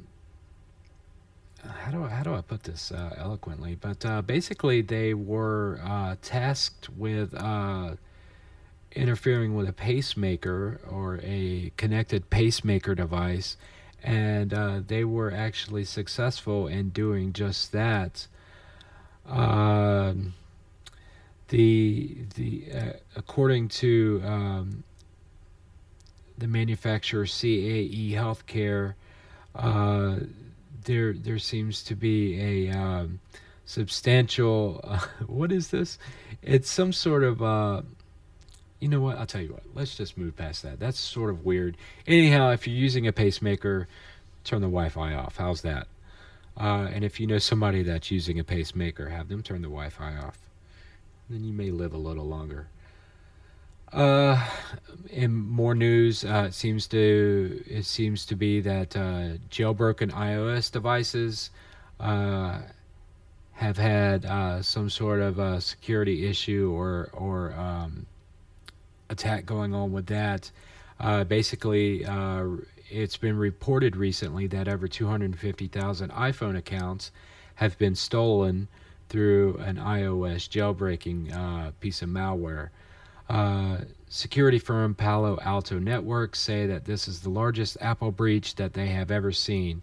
[1.68, 3.74] how do I, how do I put this uh, eloquently?
[3.74, 7.96] But uh, basically, they were uh, tasked with uh,
[8.92, 13.56] interfering with a pacemaker or a connected pacemaker device
[14.06, 18.28] and uh, they were actually successful in doing just that.
[19.28, 20.34] Um,
[21.48, 24.84] the the uh, according to um,
[26.38, 28.94] the manufacturer CAE Healthcare,
[30.86, 33.20] there there seems to be a um,
[33.66, 34.80] substantial.
[34.82, 35.98] Uh, what is this?
[36.42, 37.82] It's some sort of uh,
[38.80, 39.18] you know what?
[39.18, 39.62] I'll tell you what.
[39.74, 40.80] Let's just move past that.
[40.80, 41.76] That's sort of weird.
[42.06, 43.88] Anyhow, if you're using a pacemaker,
[44.44, 45.36] turn the Wi-Fi off.
[45.36, 45.88] How's that?
[46.58, 50.16] Uh, and if you know somebody that's using a pacemaker, have them turn the Wi-Fi
[50.16, 50.38] off.
[51.28, 52.68] then you may live a little longer.
[53.92, 54.44] Uh,
[55.10, 60.70] in more news, uh, it seems to it seems to be that uh, jailbroken iOS
[60.70, 61.50] devices
[62.00, 62.60] uh,
[63.52, 68.06] have had uh, some sort of a security issue or or um,
[69.08, 70.50] attack going on with that.
[70.98, 72.46] Uh, basically, uh,
[72.90, 77.12] it's been reported recently that over 250,000 iPhone accounts
[77.56, 78.68] have been stolen
[79.08, 82.70] through an iOS jailbreaking uh, piece of malware.
[83.28, 88.72] Uh, security firm Palo Alto Networks say that this is the largest Apple breach that
[88.72, 89.82] they have ever seen.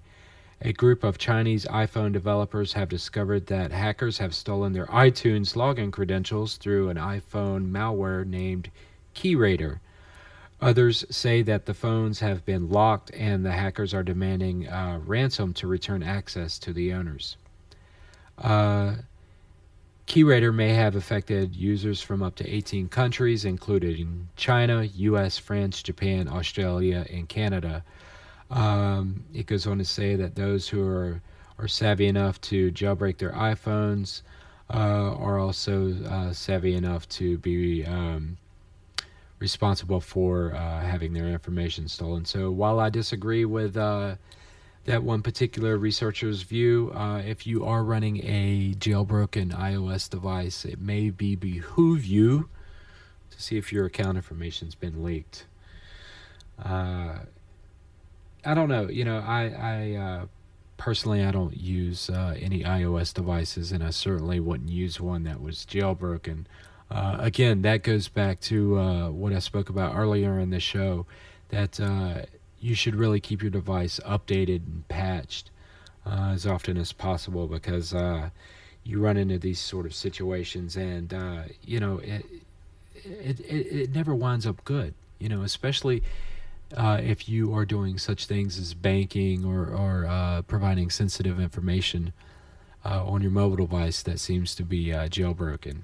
[0.62, 5.91] A group of Chinese iPhone developers have discovered that hackers have stolen their iTunes login
[5.91, 8.72] credentials through an iPhone malware named
[9.14, 9.80] KeyRaider.
[10.62, 15.54] Others say that the phones have been locked and the hackers are demanding uh, ransom
[15.56, 17.36] to return access to the owners.
[18.38, 18.96] Uh,
[20.08, 26.28] KeyRaider may have affected users from up to 18 countries, including China, US, France, Japan,
[26.28, 27.84] Australia, and Canada.
[28.51, 31.22] Um, it goes on to say that those who are,
[31.58, 34.22] are savvy enough to jailbreak their iPhones
[34.70, 38.38] uh, are also uh, savvy enough to be um,
[39.39, 42.26] responsible for uh, having their information stolen.
[42.26, 44.16] So while I disagree with uh,
[44.86, 46.92] that one particular researcher's view.
[46.96, 52.50] Uh, if you are running a jailbroken iOS device, it may be behoove you
[53.32, 55.46] to see if your account information's been leaked.
[56.64, 57.20] Uh,
[58.46, 58.90] I don't know.
[58.90, 60.26] You know, I, I uh,
[60.76, 65.42] personally I don't use uh, any iOS devices, and I certainly wouldn't use one that
[65.42, 66.46] was jailbroken.
[66.92, 71.06] Uh, again, that goes back to uh, what I spoke about earlier in the show.
[71.50, 71.80] That
[72.64, 75.51] you should really keep your device updated and patched
[76.05, 78.30] uh, as often as possible because uh,
[78.86, 82.26] you run into these sort of situations and uh, you know it,
[83.03, 86.01] it, it, it never winds up good you know especially
[86.78, 92.14] uh, if you are doing such things as banking or, or uh, providing sensitive information
[92.86, 95.82] uh, on your mobile device that seems to be jailbroken.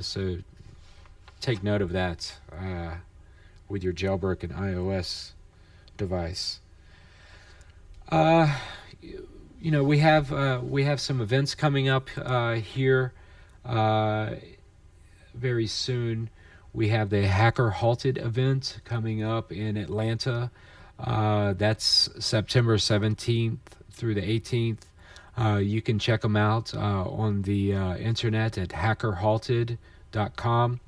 [0.00, 0.38] So
[1.40, 2.36] take note of that
[3.68, 5.32] with your jailbroken iOS
[6.00, 6.58] device.
[8.08, 8.58] Uh,
[9.60, 13.12] you know, we have uh, we have some events coming up uh, here
[13.64, 14.34] uh,
[15.34, 16.30] very soon.
[16.72, 20.50] We have the Hacker Halted event coming up in Atlanta.
[20.98, 23.58] Uh, that's September 17th
[23.90, 24.84] through the 18th.
[25.38, 30.80] Uh, you can check them out on the internet at hackerhalted.com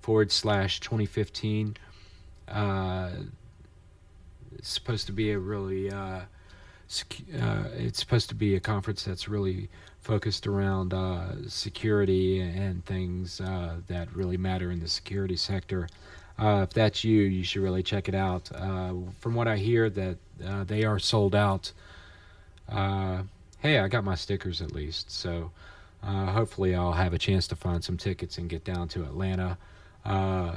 [0.00, 1.76] forward slash 2015.
[4.62, 6.20] Uh, it's supposed to be a really uh,
[7.40, 9.68] uh, it's supposed to be a conference that's really
[10.00, 15.88] focused around uh, security and things uh, that really matter in the security sector.
[16.38, 18.50] Uh, if that's you, you should really check it out.
[18.54, 20.16] Uh, from what I hear, that
[20.66, 21.72] they are sold out.
[22.68, 25.50] hey, I got my stickers at least, so
[26.02, 29.56] hopefully I'll have a chance to find some tickets and get down to Atlanta.
[30.04, 30.56] Uh,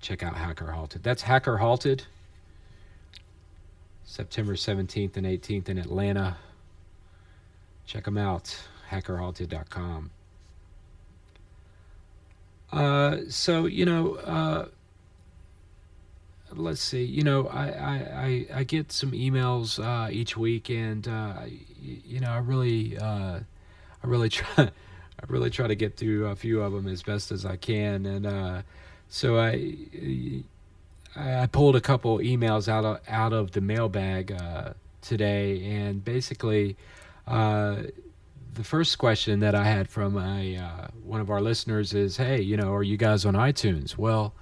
[0.00, 1.02] check out Hacker Halted.
[1.02, 2.04] That's Hacker Halted
[4.06, 6.36] September 17th and 18th in Atlanta.
[7.84, 8.56] Check them out,
[8.90, 10.10] hackerhalted.com.
[12.72, 14.68] Uh, so, you know, uh,
[16.52, 21.06] let's see, you know, I, I, I, I get some emails uh, each week, and,
[21.06, 21.42] uh,
[21.82, 23.40] you know, I really, uh,
[24.02, 24.70] I really try.
[25.18, 28.04] I really try to get through a few of them as best as I can,
[28.04, 28.62] and uh,
[29.08, 29.74] so I,
[31.16, 36.76] I pulled a couple emails out of out of the mailbag uh, today, and basically,
[37.26, 37.82] uh,
[38.54, 42.42] the first question that I had from a uh, one of our listeners is, "Hey,
[42.42, 44.34] you know, are you guys on iTunes?" Well,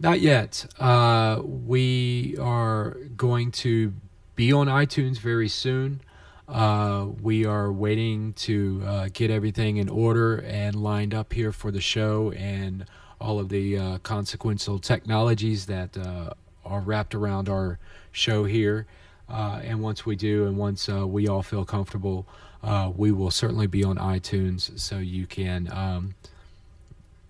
[0.00, 0.66] not yet.
[0.78, 3.94] Uh, we are going to
[4.34, 6.00] be on iTunes very soon.
[6.48, 11.70] Uh, we are waiting to uh, get everything in order and lined up here for
[11.70, 12.86] the show and
[13.20, 16.30] all of the uh, consequential technologies that uh,
[16.64, 17.78] are wrapped around our
[18.12, 18.86] show here.
[19.28, 22.26] Uh, and once we do, and once uh, we all feel comfortable,
[22.62, 26.14] uh, we will certainly be on iTunes, so you can, um,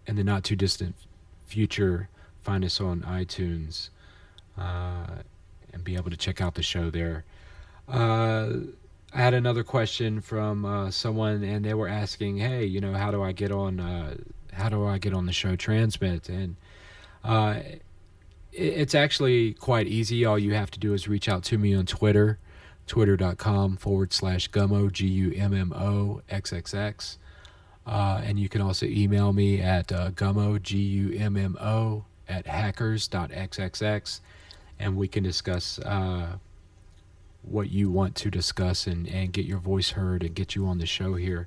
[0.06, 0.94] in the not too distant
[1.46, 2.08] future,
[2.42, 3.88] find us on iTunes
[4.58, 5.06] uh,
[5.72, 7.24] and be able to check out the show there.
[7.88, 13.22] I had another question from someone, and they were asking, "Hey, you know, how do
[13.22, 13.80] I get on
[14.56, 16.28] how do I get on the show transmit?
[16.28, 16.56] And
[17.22, 17.60] uh,
[18.52, 20.24] it's actually quite easy.
[20.24, 22.38] All you have to do is reach out to me on Twitter,
[22.86, 27.18] twitter.com forward slash gummo, G U M M O X X X.
[27.86, 32.04] Uh, and you can also email me at uh, gummo, G U M M O,
[32.28, 34.20] at hackers.xxx,
[34.78, 36.36] and we can discuss uh,
[37.42, 40.78] what you want to discuss and, and get your voice heard and get you on
[40.78, 41.46] the show here.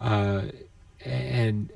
[0.00, 0.42] Uh,
[1.04, 1.72] and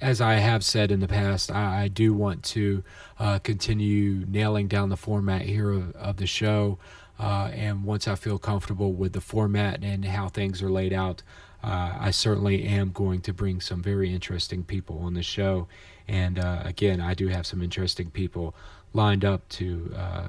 [0.00, 2.84] as I have said in the past, I, I do want to
[3.18, 6.78] uh, continue nailing down the format here of, of the show.
[7.18, 11.22] Uh, and once I feel comfortable with the format and how things are laid out,
[11.62, 15.66] uh, I certainly am going to bring some very interesting people on the show.
[16.06, 18.54] And uh, again, I do have some interesting people
[18.92, 20.28] lined up to uh,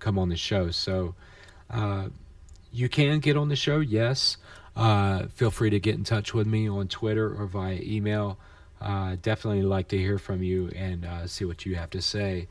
[0.00, 0.70] come on the show.
[0.70, 1.14] So
[1.70, 2.08] uh,
[2.72, 4.36] you can get on the show, yes.
[4.74, 8.38] Feel free to get in touch with me on Twitter or via email.
[8.82, 12.48] Uh, definitely like to hear from you and see what you have to say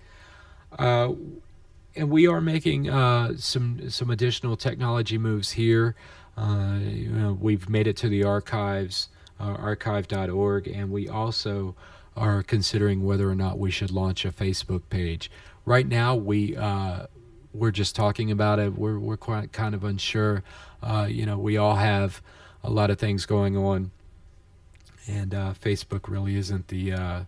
[1.95, 5.95] and we are making uh, some some additional technology moves here.
[6.37, 9.09] Uh, you know, we've made it to the archives,
[9.39, 11.75] uh, archive.org, and we also
[12.15, 15.29] are considering whether or not we should launch a Facebook page.
[15.65, 17.07] Right now, we uh,
[17.53, 18.77] we're just talking about it.
[18.77, 20.43] We're we're quite kind of unsure.
[20.81, 22.21] Uh, you know, we all have
[22.63, 23.91] a lot of things going on,
[25.07, 27.25] and uh, Facebook really isn't the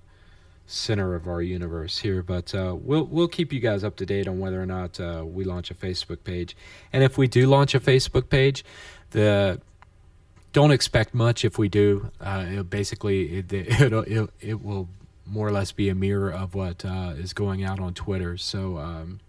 [0.66, 2.24] center of our universe here.
[2.24, 5.24] But uh, we'll we'll keep you guys up to date on whether or not uh,
[5.26, 6.56] we launch a Facebook page.
[6.92, 8.64] And if we do launch a Facebook page,
[9.12, 9.62] the
[10.52, 12.12] don't expect much if we do.
[12.22, 14.88] Uh, basically, it, it, it, it, will
[15.26, 18.38] more or less be a mirror of what uh, is going out on Twitter.
[18.38, 19.20] So, um,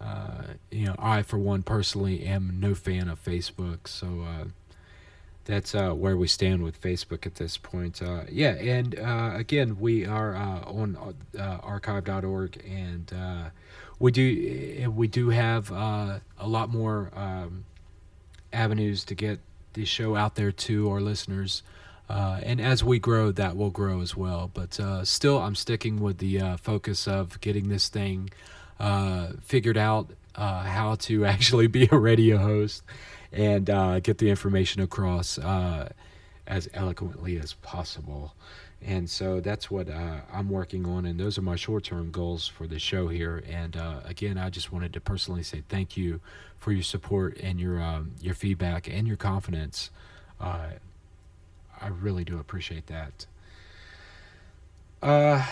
[0.00, 3.88] uh, you know, I, for one, personally am no fan of Facebook.
[3.88, 4.44] So, uh,
[5.48, 8.02] that's uh, where we stand with Facebook at this point.
[8.02, 13.48] Uh, yeah, and uh, again, we are uh, on uh, archive.org, and uh,
[13.98, 17.64] we do we do have a lot more um,
[18.52, 19.40] avenues to get
[19.72, 21.62] the show out there to our listeners.
[22.10, 24.50] and as we grow, that will grow as well.
[24.52, 24.78] But
[25.08, 28.28] still, I'm sticking with the focus of getting this thing
[29.40, 32.82] figured out, how to actually be a radio host
[33.32, 35.90] and uh, get the information across uh,
[36.46, 38.34] as eloquently as possible.
[38.80, 42.46] And so that's what uh, I'm working on, and those are my short term goals
[42.46, 43.42] for the show here.
[43.48, 46.20] And uh, again, I just wanted to personally say thank you
[46.58, 49.90] for your support and your um, your feedback and your confidence.
[50.40, 50.68] Uh,
[51.80, 53.26] I really do appreciate that.
[55.02, 55.44] Uh,